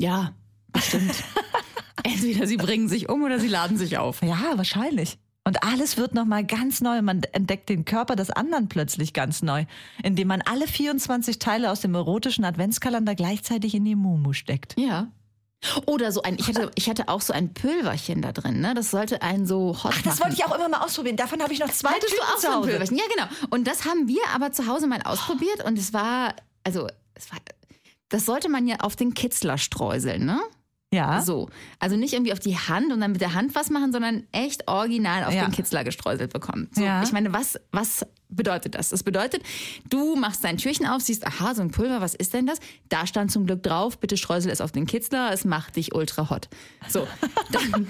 Ja, 0.00 0.32
bestimmt. 0.72 1.24
Entweder 2.04 2.46
sie 2.46 2.58
bringen 2.58 2.88
sich 2.90 3.08
um 3.08 3.22
oder 3.24 3.40
sie 3.40 3.48
laden 3.48 3.78
sich 3.78 3.96
auf. 3.96 4.22
Ja, 4.22 4.52
wahrscheinlich. 4.56 5.18
Und 5.46 5.62
alles 5.62 5.96
wird 5.96 6.12
nochmal 6.12 6.44
ganz 6.44 6.80
neu. 6.80 7.00
Man 7.02 7.22
entdeckt 7.30 7.68
den 7.68 7.84
Körper 7.84 8.16
des 8.16 8.30
anderen 8.30 8.68
plötzlich 8.68 9.12
ganz 9.12 9.42
neu, 9.42 9.64
indem 10.02 10.26
man 10.26 10.42
alle 10.42 10.66
24 10.66 11.38
Teile 11.38 11.70
aus 11.70 11.80
dem 11.80 11.94
erotischen 11.94 12.44
Adventskalender 12.44 13.14
gleichzeitig 13.14 13.76
in 13.76 13.84
die 13.84 13.94
Mumu 13.94 14.32
steckt. 14.32 14.74
Ja. 14.76 15.06
Oder 15.86 16.10
so 16.10 16.22
ein, 16.22 16.36
ich 16.36 16.48
hatte, 16.48 16.72
ich 16.74 16.90
hatte 16.90 17.08
auch 17.08 17.20
so 17.20 17.32
ein 17.32 17.54
Pülverchen 17.54 18.22
da 18.22 18.32
drin, 18.32 18.60
ne? 18.60 18.74
Das 18.74 18.90
sollte 18.90 19.22
einen 19.22 19.46
so 19.46 19.68
hot 19.84 19.92
Ach, 19.94 20.02
das 20.02 20.18
machen. 20.18 20.20
wollte 20.24 20.34
ich 20.34 20.44
auch 20.44 20.54
immer 20.56 20.68
mal 20.68 20.80
ausprobieren. 20.84 21.16
Davon 21.16 21.40
habe 21.40 21.52
ich 21.52 21.60
noch 21.60 21.70
zwei 21.70 21.90
Hattest 21.90 22.12
du 22.12 22.16
Tüten 22.16 22.28
auch 22.28 22.34
zu 22.34 22.40
so 22.40 22.48
ein 22.48 22.54
Hause. 22.54 22.68
Pülverchen? 22.70 22.96
Ja, 22.96 23.04
genau. 23.14 23.46
Und 23.50 23.68
das 23.68 23.84
haben 23.84 24.08
wir 24.08 24.22
aber 24.34 24.50
zu 24.50 24.66
Hause 24.66 24.88
mal 24.88 25.02
ausprobiert 25.02 25.64
und 25.64 25.78
es 25.78 25.92
war, 25.92 26.34
also, 26.64 26.88
es 27.14 27.30
war, 27.30 27.38
das 28.08 28.26
sollte 28.26 28.48
man 28.48 28.66
ja 28.66 28.78
auf 28.80 28.96
den 28.96 29.14
Kitzler 29.14 29.58
streuseln, 29.58 30.26
ne? 30.26 30.40
Ja. 30.96 31.20
So. 31.22 31.48
Also 31.78 31.96
nicht 31.96 32.12
irgendwie 32.14 32.32
auf 32.32 32.38
die 32.40 32.56
Hand 32.56 32.92
und 32.92 33.00
dann 33.00 33.12
mit 33.12 33.20
der 33.20 33.34
Hand 33.34 33.54
was 33.54 33.70
machen, 33.70 33.92
sondern 33.92 34.24
echt 34.32 34.66
original 34.68 35.24
auf 35.24 35.32
Ja. 35.34 35.44
den 35.44 35.52
Kitzler 35.52 35.84
gestreuselt 35.84 36.32
bekommen. 36.32 36.68
So, 36.72 36.82
Ja. 36.82 37.02
Ich 37.02 37.12
meine, 37.12 37.32
was, 37.32 37.58
was 37.72 38.06
bedeutet 38.28 38.74
das? 38.74 38.88
Das 38.88 39.02
bedeutet, 39.02 39.42
du 39.88 40.16
machst 40.16 40.42
dein 40.42 40.56
Türchen 40.58 40.86
auf, 40.86 41.00
siehst, 41.02 41.26
aha, 41.26 41.54
so 41.54 41.62
ein 41.62 41.70
Pulver, 41.70 42.00
was 42.00 42.14
ist 42.14 42.34
denn 42.34 42.46
das? 42.46 42.58
Da 42.88 43.06
stand 43.06 43.30
zum 43.30 43.46
Glück 43.46 43.62
drauf, 43.62 43.98
bitte 43.98 44.16
streusel 44.16 44.50
es 44.50 44.60
auf 44.60 44.72
den 44.72 44.86
Kitzler, 44.86 45.30
es 45.32 45.44
macht 45.44 45.76
dich 45.76 45.94
ultra 45.94 46.28
hot. 46.30 46.48
So, 46.88 47.06
dann, 47.52 47.88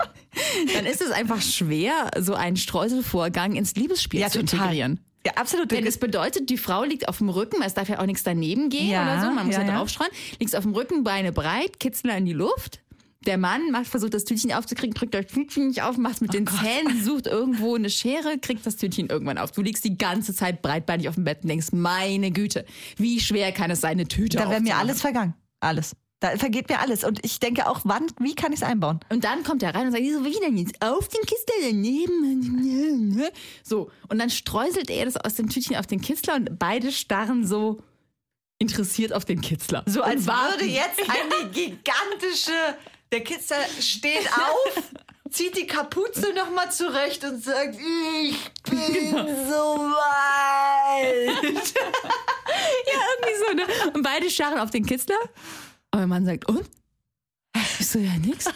dann 0.74 0.84
ist 0.86 1.00
es 1.00 1.10
einfach 1.10 1.40
schwer, 1.40 2.10
so 2.18 2.34
einen 2.34 2.56
Streuselvorgang 2.56 3.54
ins 3.54 3.74
Liebesspiel 3.76 4.20
Ja, 4.20 4.28
zu 4.28 4.40
total. 4.40 4.58
integrieren. 4.66 5.00
Ja, 5.24 5.32
absolut. 5.34 5.72
Denn 5.72 5.84
es 5.86 5.98
bedeutet, 5.98 6.50
die 6.50 6.56
Frau 6.58 6.84
liegt 6.84 7.08
auf 7.08 7.18
dem 7.18 7.28
Rücken, 7.30 7.58
weil 7.58 7.66
es 7.66 7.74
darf 7.74 7.88
ja 7.88 7.98
auch 7.98 8.06
nichts 8.06 8.22
daneben 8.22 8.68
gehen 8.68 8.88
Ja, 8.88 9.02
oder 9.02 9.20
so, 9.26 9.32
man 9.34 9.46
muss 9.46 9.56
ja, 9.56 9.62
ja, 9.62 9.74
draufstreuen, 9.76 10.10
liegst 10.38 10.54
auf 10.54 10.62
dem 10.62 10.72
Rücken, 10.72 11.02
Beine 11.02 11.32
breit, 11.32 11.80
Kitzler 11.80 12.16
in 12.16 12.26
die 12.26 12.32
Luft. 12.32 12.80
Der 13.26 13.38
Mann 13.38 13.70
macht, 13.72 13.86
versucht 13.86 14.14
das 14.14 14.24
Tütchen 14.24 14.52
aufzukriegen, 14.52 14.94
kriegt 14.94 15.12
das 15.12 15.26
Tütchen 15.26 15.68
nicht 15.68 15.82
auf, 15.82 15.96
macht 15.96 16.22
mit 16.22 16.32
den 16.32 16.46
Zähnen, 16.46 17.02
sucht 17.04 17.26
irgendwo 17.26 17.74
eine 17.74 17.90
Schere, 17.90 18.38
kriegt 18.38 18.64
das 18.64 18.76
Tütchen 18.76 19.08
irgendwann 19.08 19.38
auf. 19.38 19.52
Du 19.52 19.62
liegst 19.62 19.84
die 19.84 19.98
ganze 19.98 20.34
Zeit 20.34 20.62
breitbeinig 20.62 21.08
auf 21.08 21.16
dem 21.16 21.24
Bett 21.24 21.42
und 21.42 21.48
denkst, 21.48 21.68
meine 21.72 22.30
Güte, 22.30 22.64
wie 22.96 23.20
schwer 23.20 23.52
kann 23.52 23.70
es 23.70 23.80
sein, 23.80 23.92
eine 23.92 24.06
Tüte 24.06 24.36
da 24.36 24.50
wäre 24.50 24.60
mir 24.60 24.76
alles 24.76 25.00
vergangen. 25.00 25.34
Alles. 25.60 25.96
Da 26.20 26.36
vergeht 26.38 26.68
mir 26.70 26.80
alles. 26.80 27.04
Und 27.04 27.24
ich 27.24 27.40
denke 27.40 27.68
auch, 27.68 27.80
wann, 27.84 28.06
wie 28.20 28.34
kann 28.34 28.52
ich 28.52 28.60
es 28.60 28.62
einbauen? 28.62 29.00
Und 29.10 29.24
dann 29.24 29.42
kommt 29.42 29.62
er 29.62 29.74
rein 29.74 29.86
und 29.86 29.92
sagt, 29.92 30.04
so, 30.04 30.24
wie 30.24 30.38
denn 30.40 30.56
jetzt? 30.56 30.80
Auf 30.80 31.08
den 31.08 31.20
Kitzler 31.22 31.54
daneben. 31.62 33.22
So, 33.62 33.90
und 34.08 34.18
dann 34.18 34.30
streuselt 34.30 34.90
er 34.90 35.04
das 35.04 35.16
aus 35.16 35.34
dem 35.34 35.48
Tütchen 35.48 35.76
auf 35.76 35.86
den 35.86 36.00
Kitzler 36.00 36.36
und 36.36 36.58
beide 36.58 36.92
starren 36.92 37.46
so 37.46 37.82
interessiert 38.58 39.12
auf 39.12 39.24
den 39.24 39.40
Kitzler. 39.40 39.84
So 39.86 40.02
als 40.02 40.26
würde 40.26 40.64
jetzt 40.64 41.00
eine 41.08 41.50
gigantische, 41.50 42.52
der 43.16 43.24
Kitzler 43.24 43.64
steht 43.80 44.28
auf, 44.30 44.82
zieht 45.30 45.56
die 45.56 45.66
Kapuze 45.66 46.34
nochmal 46.34 46.70
zurecht 46.70 47.24
und 47.24 47.42
sagt, 47.42 47.74
ich 47.74 48.52
bin 48.68 49.10
so 49.48 49.78
weit. 49.90 51.74
Ja, 52.86 53.00
irgendwie 53.20 53.38
so, 53.46 53.54
ne? 53.54 53.92
Und 53.94 54.02
beide 54.02 54.30
starren 54.30 54.58
auf 54.58 54.70
den 54.70 54.86
Kitzler. 54.86 55.16
Und 55.90 55.98
der 55.98 56.06
Mann 56.06 56.24
sagt, 56.24 56.48
und? 56.48 56.64
Ich 57.78 57.86
so, 57.88 57.98
ja, 57.98 58.16
nix. 58.18 58.46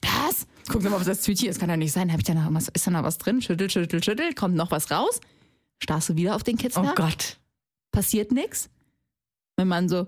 Das? 0.00 0.46
Guck 0.68 0.82
nochmal 0.82 1.00
auf 1.00 1.06
das 1.06 1.22
Tütchen, 1.22 1.48
das 1.48 1.58
kann 1.58 1.70
ja 1.70 1.76
nicht 1.76 1.92
sein. 1.92 2.12
Hab 2.12 2.18
ich 2.18 2.26
da 2.26 2.34
noch 2.34 2.52
was, 2.52 2.68
ist 2.68 2.86
da 2.86 2.90
noch 2.90 3.02
was 3.02 3.16
drin? 3.18 3.40
Schüttel, 3.40 3.70
schüttel, 3.70 4.02
schüttel, 4.02 4.34
kommt 4.34 4.56
noch 4.56 4.70
was 4.70 4.90
raus. 4.90 5.20
Starrst 5.82 6.10
du 6.10 6.16
wieder 6.16 6.36
auf 6.36 6.42
den 6.42 6.58
Kitzler? 6.58 6.90
Oh 6.90 6.94
Gott. 6.94 7.38
Passiert 7.92 8.30
nix. 8.30 8.68
Mein 9.56 9.68
Mann 9.68 9.88
so, 9.88 10.06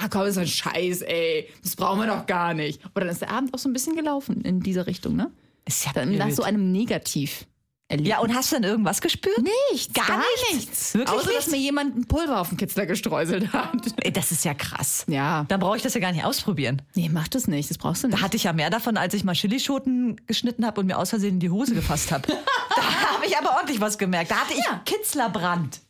ah 0.00 0.08
komm, 0.08 0.26
ist 0.26 0.38
ein 0.38 0.46
Scheiß, 0.46 1.02
ey. 1.02 1.48
Das 1.62 1.76
brauchen 1.76 2.00
wir 2.00 2.06
doch 2.06 2.26
gar 2.26 2.54
nicht. 2.54 2.84
Aber 2.84 3.00
dann 3.00 3.10
ist 3.10 3.20
der 3.20 3.30
Abend 3.30 3.52
auch 3.52 3.58
so 3.58 3.68
ein 3.68 3.72
bisschen 3.72 3.96
gelaufen 3.96 4.40
in 4.42 4.60
dieser 4.60 4.86
Richtung, 4.86 5.16
ne? 5.16 5.30
Ist 5.66 5.84
ja 5.84 5.92
Dann 5.92 6.16
nach 6.16 6.30
so 6.30 6.42
einem 6.42 6.72
Negativ. 6.72 7.46
Ja, 7.90 8.18
und 8.18 8.34
hast 8.34 8.52
du 8.52 8.56
dann 8.56 8.64
irgendwas 8.64 9.00
gespürt? 9.00 9.38
Nichts, 9.72 9.94
Gar 9.94 10.22
nichts? 10.52 10.92
Wirklich 10.92 11.08
Außer, 11.08 11.24
dass 11.24 11.46
nichts? 11.46 11.50
mir 11.52 11.56
jemand 11.56 11.96
ein 11.96 12.04
Pulver 12.06 12.38
auf 12.38 12.50
den 12.50 12.58
Kitzler 12.58 12.84
gestreuselt 12.84 13.50
hat. 13.54 13.72
Ey, 14.02 14.12
das 14.12 14.30
ist 14.30 14.44
ja 14.44 14.52
krass. 14.52 15.06
Ja. 15.08 15.46
Dann 15.48 15.58
brauche 15.58 15.78
ich 15.78 15.82
das 15.82 15.94
ja 15.94 16.00
gar 16.00 16.12
nicht 16.12 16.22
ausprobieren. 16.22 16.82
Nee, 16.94 17.08
mach 17.10 17.28
das 17.28 17.48
nicht. 17.48 17.70
Das 17.70 17.78
brauchst 17.78 18.02
du 18.02 18.08
nicht. 18.08 18.18
Da 18.18 18.22
hatte 18.22 18.36
ich 18.36 18.44
ja 18.44 18.52
mehr 18.52 18.68
davon, 18.68 18.98
als 18.98 19.14
ich 19.14 19.24
mal 19.24 19.32
Chilischoten 19.32 20.20
geschnitten 20.26 20.66
habe 20.66 20.82
und 20.82 20.86
mir 20.86 20.98
aus 20.98 21.10
Versehen 21.10 21.34
in 21.34 21.40
die 21.40 21.48
Hose 21.48 21.74
gefasst 21.74 22.12
habe. 22.12 22.28
da 22.76 22.82
habe 23.14 23.26
ich 23.26 23.36
aber 23.38 23.56
ordentlich 23.56 23.80
was 23.80 23.96
gemerkt. 23.96 24.30
Da 24.30 24.36
hatte 24.36 24.52
ich 24.52 24.64
Kitzlerbrand. 24.84 25.80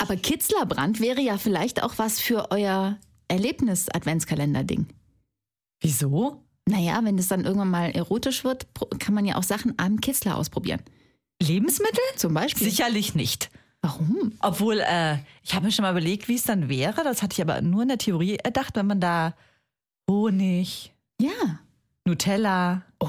Aber 0.00 0.16
Kitzlerbrand 0.16 1.00
wäre 1.00 1.22
ja 1.22 1.38
vielleicht 1.38 1.82
auch 1.82 1.94
was 1.96 2.20
für 2.20 2.50
euer 2.50 2.98
Erlebnis-Adventskalender-Ding. 3.28 4.86
Wieso? 5.80 6.42
Naja, 6.66 7.00
wenn 7.02 7.18
es 7.18 7.28
dann 7.28 7.44
irgendwann 7.44 7.70
mal 7.70 7.90
erotisch 7.90 8.44
wird, 8.44 8.66
kann 8.98 9.14
man 9.14 9.24
ja 9.26 9.36
auch 9.36 9.42
Sachen 9.42 9.74
am 9.76 10.00
Kitzler 10.00 10.36
ausprobieren. 10.36 10.80
Lebensmittel? 11.42 12.00
Zum 12.16 12.32
Beispiel. 12.32 12.68
Sicherlich 12.68 13.14
nicht. 13.14 13.50
Warum? 13.82 14.32
Obwohl, 14.40 14.80
äh, 14.80 15.18
ich 15.42 15.54
habe 15.54 15.66
mir 15.66 15.72
schon 15.72 15.82
mal 15.82 15.90
überlegt, 15.90 16.26
wie 16.28 16.36
es 16.36 16.44
dann 16.44 16.70
wäre. 16.70 17.04
Das 17.04 17.22
hatte 17.22 17.34
ich 17.34 17.42
aber 17.42 17.60
nur 17.60 17.82
in 17.82 17.88
der 17.88 17.98
Theorie 17.98 18.36
erdacht, 18.36 18.76
wenn 18.76 18.86
man 18.86 19.00
da 19.00 19.34
Honig, 20.08 20.92
Ja. 21.20 21.60
Nutella, 22.06 22.82
oh, 23.00 23.08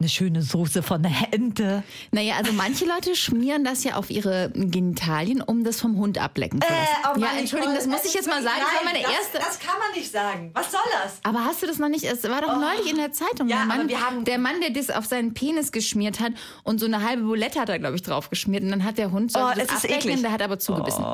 eine 0.00 0.08
schöne 0.08 0.42
Soße 0.42 0.84
von 0.84 1.02
der 1.02 1.10
Ente. 1.32 1.82
Naja, 2.12 2.36
also 2.36 2.52
manche 2.52 2.84
Leute 2.84 3.16
schmieren 3.16 3.64
das 3.64 3.82
ja 3.82 3.96
auf 3.96 4.10
ihre 4.10 4.48
Genitalien, 4.54 5.42
um 5.42 5.64
das 5.64 5.80
vom 5.80 5.96
Hund 5.96 6.18
ablecken 6.18 6.60
zu 6.62 6.68
lassen. 6.72 7.20
ja, 7.20 7.28
Entschuldigung, 7.36 7.74
das 7.74 7.88
muss 7.88 8.04
ich 8.04 8.14
jetzt 8.14 8.28
mal 8.28 8.40
sagen. 8.40 8.60
Das 8.60 8.74
war 8.76 8.84
meine 8.84 9.00
erste. 9.02 9.38
Das 9.38 9.58
kann 9.58 9.76
man 9.80 9.98
nicht 9.98 10.12
sagen. 10.12 10.52
Was 10.54 10.70
soll 10.70 10.80
das? 11.02 11.18
Aber 11.24 11.44
hast 11.44 11.62
du 11.64 11.66
das 11.66 11.78
noch 11.80 11.88
nicht? 11.88 12.04
Es 12.04 12.22
war 12.22 12.40
doch 12.42 12.54
neulich 12.60 12.88
in 12.88 12.96
der 12.96 13.10
Zeitung. 13.10 13.48
Ja, 13.48 13.56
der, 13.56 13.66
Mann, 13.66 13.88
wir 13.88 14.00
haben- 14.00 14.24
der 14.24 14.38
Mann, 14.38 14.60
der 14.60 14.70
das 14.70 14.88
auf 14.90 15.04
seinen 15.06 15.34
Penis 15.34 15.72
geschmiert 15.72 16.20
hat 16.20 16.32
und 16.62 16.78
so 16.78 16.86
eine 16.86 17.02
halbe 17.02 17.24
Bulette 17.24 17.58
hat 17.58 17.68
er, 17.68 17.80
glaube 17.80 17.96
ich, 17.96 18.02
drauf 18.02 18.30
geschmiert. 18.30 18.62
Und 18.62 18.70
dann 18.70 18.84
hat 18.84 18.98
der 18.98 19.10
Hund 19.10 19.32
so 19.32 19.40
Oh, 19.40 19.48
das 19.52 19.64
ist 19.64 19.72
ablecken, 19.84 20.10
eklig. 20.10 20.20
der 20.22 20.30
hat 20.30 20.42
aber 20.42 20.60
zugebissen. 20.60 21.04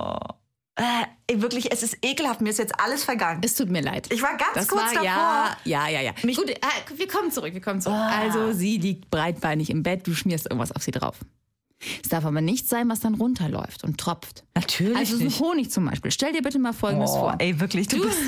Äh, 0.77 1.37
wirklich, 1.39 1.71
es 1.73 1.83
ist 1.85 1.99
ekelhaft. 2.03 2.41
Mir 2.41 2.51
ist 2.51 2.59
jetzt 2.59 2.79
alles 2.81 3.05
vergangen. 3.05 3.41
Es 3.45 3.55
tut 3.55 3.71
mir 3.71 3.81
leid. 3.81 4.09
Ich 4.13 4.21
war 4.23 4.37
ganz 4.37 4.51
das 4.55 4.69
kurz 4.69 4.83
war, 4.83 4.89
davor. 4.95 5.05
Ja, 5.05 5.57
ja, 5.65 5.89
ja, 5.89 6.01
ja. 6.01 6.13
Mich- 6.25 6.37
Gut, 6.37 6.51
äh, 6.51 6.57
wir 6.97 7.07
kommen 7.07 7.31
zurück, 7.31 7.55
wir 7.55 7.61
kommen 7.61 7.81
zurück. 7.81 7.97
Also, 7.97 8.53
sie 8.53 8.79
liegt 8.79 9.09
breitbeinig 9.11 9.71
im 9.71 9.83
Bett, 9.85 10.07
du 10.07 10.15
schmierst 10.15 10.47
irgendwas 10.47 10.73
auf 10.73 10.83
sie 10.83 10.91
drauf. 10.91 11.19
Es 12.03 12.09
darf 12.09 12.25
aber 12.25 12.41
nicht 12.41 12.69
sein, 12.69 12.89
was 12.89 13.01
dann 13.01 13.15
runterläuft 13.15 13.85
und 13.85 13.99
tropft. 13.99 14.45
Natürlich 14.55 14.97
Also 14.97 15.17
so. 15.29 15.45
Honig 15.45 15.71
zum 15.71 15.85
Beispiel. 15.87 16.11
Stell 16.11 16.33
dir 16.33 16.41
bitte 16.43 16.59
mal 16.59 16.73
Folgendes 16.73 17.11
Oh, 17.11 17.21
vor. 17.21 17.35
ey, 17.39 17.61
wirklich, 17.61 17.89
du, 17.89 18.01
bist, 18.01 18.19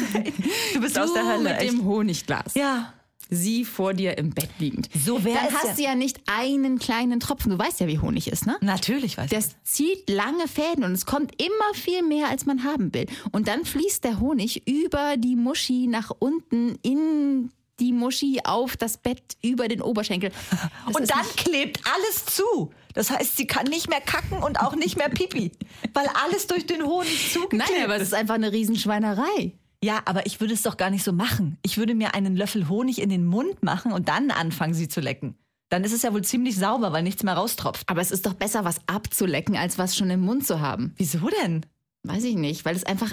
du 0.75 0.81
bist 0.81 0.97
du 0.97 1.01
aus 1.03 1.13
der 1.15 1.27
Hölle. 1.27 1.43
mit 1.45 1.59
echt. 1.61 1.73
dem 1.73 1.85
Honigglas. 1.85 2.55
ja. 2.55 2.93
Sie 3.29 3.65
vor 3.65 3.93
dir 3.95 4.17
im 4.19 4.31
Bett 4.31 4.51
liegend. 4.59 4.89
So 5.05 5.25
wär 5.25 5.35
Dann 5.35 5.53
hast 5.55 5.65
ja- 5.67 5.75
du 5.75 5.83
ja 5.83 5.95
nicht 5.95 6.21
einen 6.27 6.79
kleinen 6.79 7.19
Tropfen. 7.21 7.51
Du 7.51 7.59
weißt 7.59 7.81
ja, 7.81 7.87
wie 7.89 7.99
Honig 7.99 8.29
ist, 8.29 8.47
ne? 8.47 8.57
Natürlich 8.61 9.19
weiß 9.19 9.27
ich. 9.33 9.37
Das 9.37 9.57
zieht 9.65 10.09
lange 10.09 10.47
Fäden 10.49 10.85
und 10.85 10.93
es 10.93 11.07
kommt 11.07 11.33
immer 11.43 11.75
viel 11.75 12.03
mehr, 12.03 12.29
als 12.29 12.47
man 12.47 12.63
haben 12.65 12.95
will. 12.95 13.07
Und 13.33 13.49
dann 13.49 13.65
fließt 13.65 14.05
der 14.05 14.21
Honig 14.21 14.67
über 14.69 15.17
die 15.17 15.35
Muschi 15.37 15.87
nach 15.89 16.11
unten 16.19 16.79
in 16.83 17.51
die 17.81 17.93
Muschi 17.93 18.41
auf 18.45 18.77
das 18.79 18.97
Bett 18.97 19.37
über 19.43 19.69
den 19.69 19.83
Oberschenkel. 19.83 20.31
Das 20.87 20.95
Und 20.95 21.03
ist 21.03 21.11
dann 21.13 21.27
klebt 21.37 21.81
alles 21.95 22.25
zu. 22.27 22.71
Das 22.95 23.11
heißt, 23.11 23.37
sie 23.37 23.47
kann 23.47 23.67
nicht 23.67 23.89
mehr 23.91 24.01
kacken 24.01 24.39
und 24.43 24.61
auch 24.61 24.75
nicht 24.77 24.97
mehr 24.97 25.09
pipi, 25.11 25.51
weil 25.95 26.07
alles 26.25 26.47
durch 26.47 26.65
den 26.65 26.83
Honig 26.87 27.33
zugeklebt 27.33 27.71
Nein, 27.71 27.85
aber 27.85 27.97
es 27.97 28.03
ist. 28.03 28.09
ist 28.09 28.15
einfach 28.15 28.37
eine 28.37 28.53
Riesenschweinerei. 28.53 29.53
Ja, 29.83 30.03
aber 30.05 30.27
ich 30.27 30.41
würde 30.41 30.55
es 30.55 30.63
doch 30.63 30.77
gar 30.77 30.91
nicht 30.91 31.05
so 31.05 31.13
machen. 31.13 31.59
Ich 31.63 31.77
würde 31.77 31.95
mir 31.95 32.15
einen 32.15 32.37
Löffel 32.37 32.69
Honig 32.69 33.01
in 33.01 33.09
den 33.09 33.27
Mund 33.27 33.63
machen 33.63 33.93
und 33.93 34.09
dann 34.09 34.31
anfangen, 34.31 34.75
sie 34.75 34.89
zu 34.89 35.01
lecken. 35.01 35.37
Dann 35.69 35.85
ist 35.85 35.93
es 35.93 36.03
ja 36.03 36.13
wohl 36.13 36.23
ziemlich 36.23 36.57
sauber, 36.57 36.93
weil 36.93 37.03
nichts 37.03 37.23
mehr 37.23 37.35
raustropft. 37.35 37.89
Aber 37.89 38.01
es 38.01 38.11
ist 38.11 38.25
doch 38.25 38.35
besser, 38.35 38.65
was 38.65 38.81
abzulecken, 38.87 39.57
als 39.57 39.79
was 39.79 39.97
schon 39.97 40.11
im 40.11 40.21
Mund 40.21 40.47
zu 40.47 40.61
haben. 40.61 40.95
Wieso 40.97 41.29
denn? 41.43 41.67
Weiß 42.05 42.25
ich 42.25 42.37
nicht, 42.37 42.65
weil 42.65 42.77
es 42.77 42.85
einfach 42.85 43.13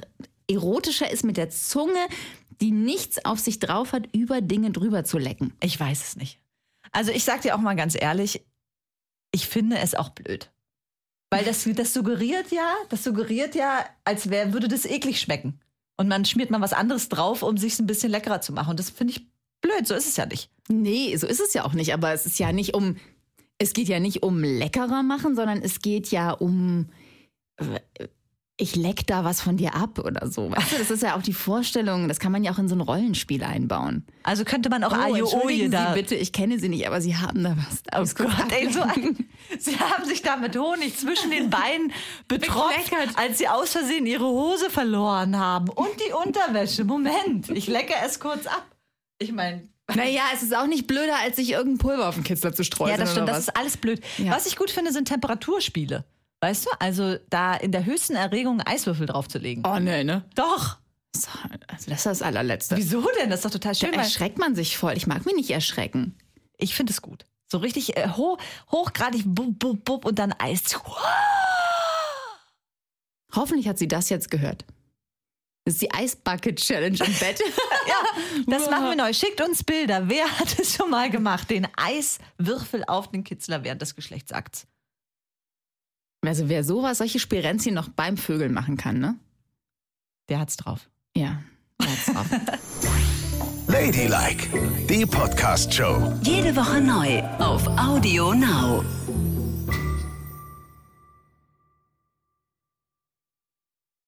erotischer 0.49 1.09
ist, 1.09 1.23
mit 1.23 1.37
der 1.37 1.49
Zunge, 1.49 2.07
die 2.61 2.71
nichts 2.71 3.25
auf 3.25 3.39
sich 3.39 3.59
drauf 3.59 3.91
hat, 3.91 4.07
über 4.15 4.41
Dinge 4.41 4.71
drüber 4.71 5.03
zu 5.03 5.17
lecken. 5.17 5.53
Ich 5.61 5.79
weiß 5.79 6.03
es 6.03 6.15
nicht. 6.15 6.39
Also 6.91 7.11
ich 7.11 7.23
sag 7.23 7.41
dir 7.41 7.55
auch 7.55 7.59
mal 7.59 7.75
ganz 7.75 7.95
ehrlich, 7.99 8.45
ich 9.31 9.47
finde 9.47 9.79
es 9.79 9.95
auch 9.95 10.09
blöd. 10.09 10.51
Weil 11.31 11.43
das, 11.43 11.67
das 11.73 11.93
suggeriert 11.93 12.51
ja, 12.51 12.75
das 12.89 13.03
suggeriert 13.03 13.55
ja, 13.55 13.83
als 14.03 14.29
wär, 14.29 14.53
würde 14.53 14.67
das 14.67 14.85
eklig 14.85 15.19
schmecken. 15.19 15.59
Und 15.97 16.07
man 16.07 16.25
schmiert 16.25 16.49
mal 16.49 16.61
was 16.61 16.73
anderes 16.73 17.09
drauf, 17.09 17.43
um 17.43 17.57
sich 17.57 17.79
ein 17.79 17.87
bisschen 17.87 18.11
leckerer 18.11 18.41
zu 18.41 18.53
machen. 18.53 18.71
Und 18.71 18.79
das 18.79 18.89
finde 18.89 19.13
ich 19.13 19.27
blöd, 19.61 19.87
so 19.87 19.93
ist 19.93 20.07
es 20.07 20.17
ja 20.17 20.25
nicht. 20.25 20.49
Nee, 20.67 21.15
so 21.17 21.27
ist 21.27 21.39
es 21.39 21.53
ja 21.53 21.65
auch 21.65 21.73
nicht. 21.73 21.93
Aber 21.93 22.13
es 22.13 22.25
ist 22.25 22.39
ja 22.39 22.51
nicht 22.51 22.73
um, 22.73 22.97
es 23.57 23.73
geht 23.73 23.87
ja 23.87 23.99
nicht 23.99 24.23
um 24.23 24.43
leckerer 24.43 25.03
machen, 25.03 25.35
sondern 25.35 25.61
es 25.61 25.81
geht 25.81 26.11
ja 26.11 26.31
um, 26.31 26.89
äh, 27.57 28.07
ich 28.57 28.75
leck 28.75 29.07
da 29.07 29.23
was 29.23 29.41
von 29.41 29.57
dir 29.57 29.73
ab 29.75 29.97
oder 29.99 30.27
so. 30.29 30.51
Weißt 30.51 30.73
du, 30.73 30.77
das 30.77 30.91
ist 30.91 31.01
ja 31.01 31.15
auch 31.17 31.23
die 31.23 31.33
Vorstellung, 31.33 32.07
das 32.07 32.19
kann 32.19 32.31
man 32.31 32.43
ja 32.43 32.51
auch 32.53 32.59
in 32.59 32.67
so 32.69 32.75
ein 32.75 32.81
Rollenspiel 32.81 33.43
einbauen. 33.43 34.05
Also 34.21 34.45
könnte 34.45 34.69
man 34.69 34.83
auch 34.83 34.91
Oh, 34.91 34.95
Ajo 34.95 35.15
entschuldigen 35.25 35.61
Oje 35.61 35.69
da. 35.69 35.93
Sie 35.93 36.01
bitte, 36.01 36.15
ich 36.15 36.31
kenne 36.33 36.59
Sie 36.59 36.69
nicht, 36.69 36.85
aber 36.85 37.01
Sie 37.01 37.17
haben 37.17 37.43
da 37.43 37.55
was. 37.57 37.81
Oh. 38.17 38.23
Gott, 38.23 38.51
ey, 38.51 38.71
so 38.71 38.81
ein, 38.83 39.27
sie 39.57 39.79
haben 39.79 40.05
sich 40.05 40.21
da 40.21 40.37
mit 40.37 40.55
Honig 40.57 40.95
zwischen 40.97 41.31
den 41.31 41.49
Beinen 41.49 41.91
betropft, 42.27 42.91
als 43.15 43.39
sie 43.39 43.47
aus 43.47 43.71
Versehen 43.71 44.05
ihre 44.05 44.25
Hose 44.25 44.69
verloren 44.69 45.37
haben. 45.37 45.69
Und 45.69 45.89
die 46.07 46.13
Unterwäsche. 46.13 46.83
Moment, 46.83 47.49
ich 47.49 47.67
lecke 47.67 47.93
es 48.05 48.19
kurz 48.19 48.45
ab. 48.45 48.65
Ich 49.17 49.31
meine, 49.31 49.67
Naja, 49.95 50.21
es 50.33 50.43
ist 50.43 50.55
auch 50.55 50.67
nicht 50.67 50.87
blöder, 50.87 51.15
als 51.23 51.35
sich 51.37 51.51
irgendein 51.51 51.79
Pulver 51.79 52.07
auf 52.09 52.15
den 52.15 52.23
Kitzler 52.23 52.53
zu 52.53 52.63
streuen. 52.63 52.91
ja, 52.91 52.97
das 52.97 53.11
stimmt, 53.11 53.27
das 53.29 53.39
ist 53.39 53.57
alles 53.57 53.77
blöd. 53.77 54.01
Ja. 54.17 54.31
Was 54.31 54.45
ich 54.45 54.55
gut 54.55 54.71
finde, 54.71 54.91
sind 54.91 55.07
Temperaturspiele. 55.07 56.05
Weißt 56.43 56.65
du? 56.65 56.69
Also 56.79 57.15
da 57.29 57.55
in 57.55 57.71
der 57.71 57.85
höchsten 57.85 58.17
Erregung 58.17 58.59
Eiswürfel 58.59 59.05
draufzulegen. 59.05 59.63
Oh, 59.65 59.79
nee, 59.79 60.03
ne? 60.03 60.25
Doch. 60.35 60.77
So, 61.15 61.29
Also 61.67 61.89
das 61.89 61.99
ist 61.99 62.05
das 62.05 62.21
allerletzte. 62.21 62.75
Wieso 62.75 63.01
denn? 63.17 63.29
Das 63.29 63.39
ist 63.39 63.45
doch 63.45 63.51
total 63.51 63.71
Da 63.71 63.79
schön. 63.79 63.91
weil 63.93 63.99
erschreckt 63.99 64.39
man 64.39 64.53
sich 64.53 64.77
voll. 64.77 64.97
Ich 64.97 65.07
mag 65.07 65.25
mich 65.25 65.35
nicht 65.35 65.51
erschrecken. 65.51 66.17
Ich 66.57 66.75
finde 66.75 66.91
es 66.91 67.01
gut. 67.01 67.23
So 67.49 67.59
richtig 67.59 67.95
äh, 67.95 68.09
ho 68.09 68.37
hochgradig 68.69 69.21
bub, 69.23 69.57
bub, 69.57 69.85
bub 69.85 70.03
und 70.03 70.19
dann 70.19 70.33
Eis. 70.37 70.63
Hoffentlich 73.33 73.69
hat 73.69 73.77
sie 73.79 73.87
das 73.87 74.09
jetzt 74.09 74.29
gehört. 74.29 74.65
Das 75.63 75.75
ist 75.75 75.81
die 75.81 75.93
Eisbucket 75.93 76.59
Challenge 76.59 76.97
im 77.05 77.13
Bett. 77.19 77.41
Ja, 77.87 78.21
das 78.47 78.69
machen 78.69 78.85
wir 78.85 78.95
neu. 78.95 79.11
Schickt 79.13 79.41
uns 79.41 79.63
Bilder. 79.63 80.09
Wer 80.09 80.25
hat 80.39 80.57
es 80.59 80.75
schon 80.75 80.89
mal 80.89 81.09
gemacht? 81.09 81.49
Den 81.49 81.67
Eiswürfel 81.77 82.83
auf 82.87 83.11
den 83.11 83.23
Kitzler 83.25 83.63
während 83.65 83.81
des 83.81 83.95
Geschlechtsakts. 83.95 84.67
Also 86.25 86.49
wer 86.49 86.63
sowas, 86.63 86.99
solche 86.99 87.19
Spirenzchen 87.19 87.73
noch 87.73 87.89
beim 87.89 88.17
Vögeln 88.17 88.53
machen 88.53 88.77
kann, 88.77 88.99
ne? 88.99 89.15
Der 90.29 90.39
hat's 90.39 90.55
drauf. 90.57 90.89
Ja. 91.15 91.41
Herz 91.81 92.05
drauf. 92.05 92.25
Ladylike, 93.67 94.47
die 94.89 95.05
Podcast-Show. 95.05 96.13
Jede 96.23 96.55
Woche 96.55 96.79
neu 96.79 97.21
auf 97.39 97.67
Audio 97.77 98.33
Now. 98.33 98.83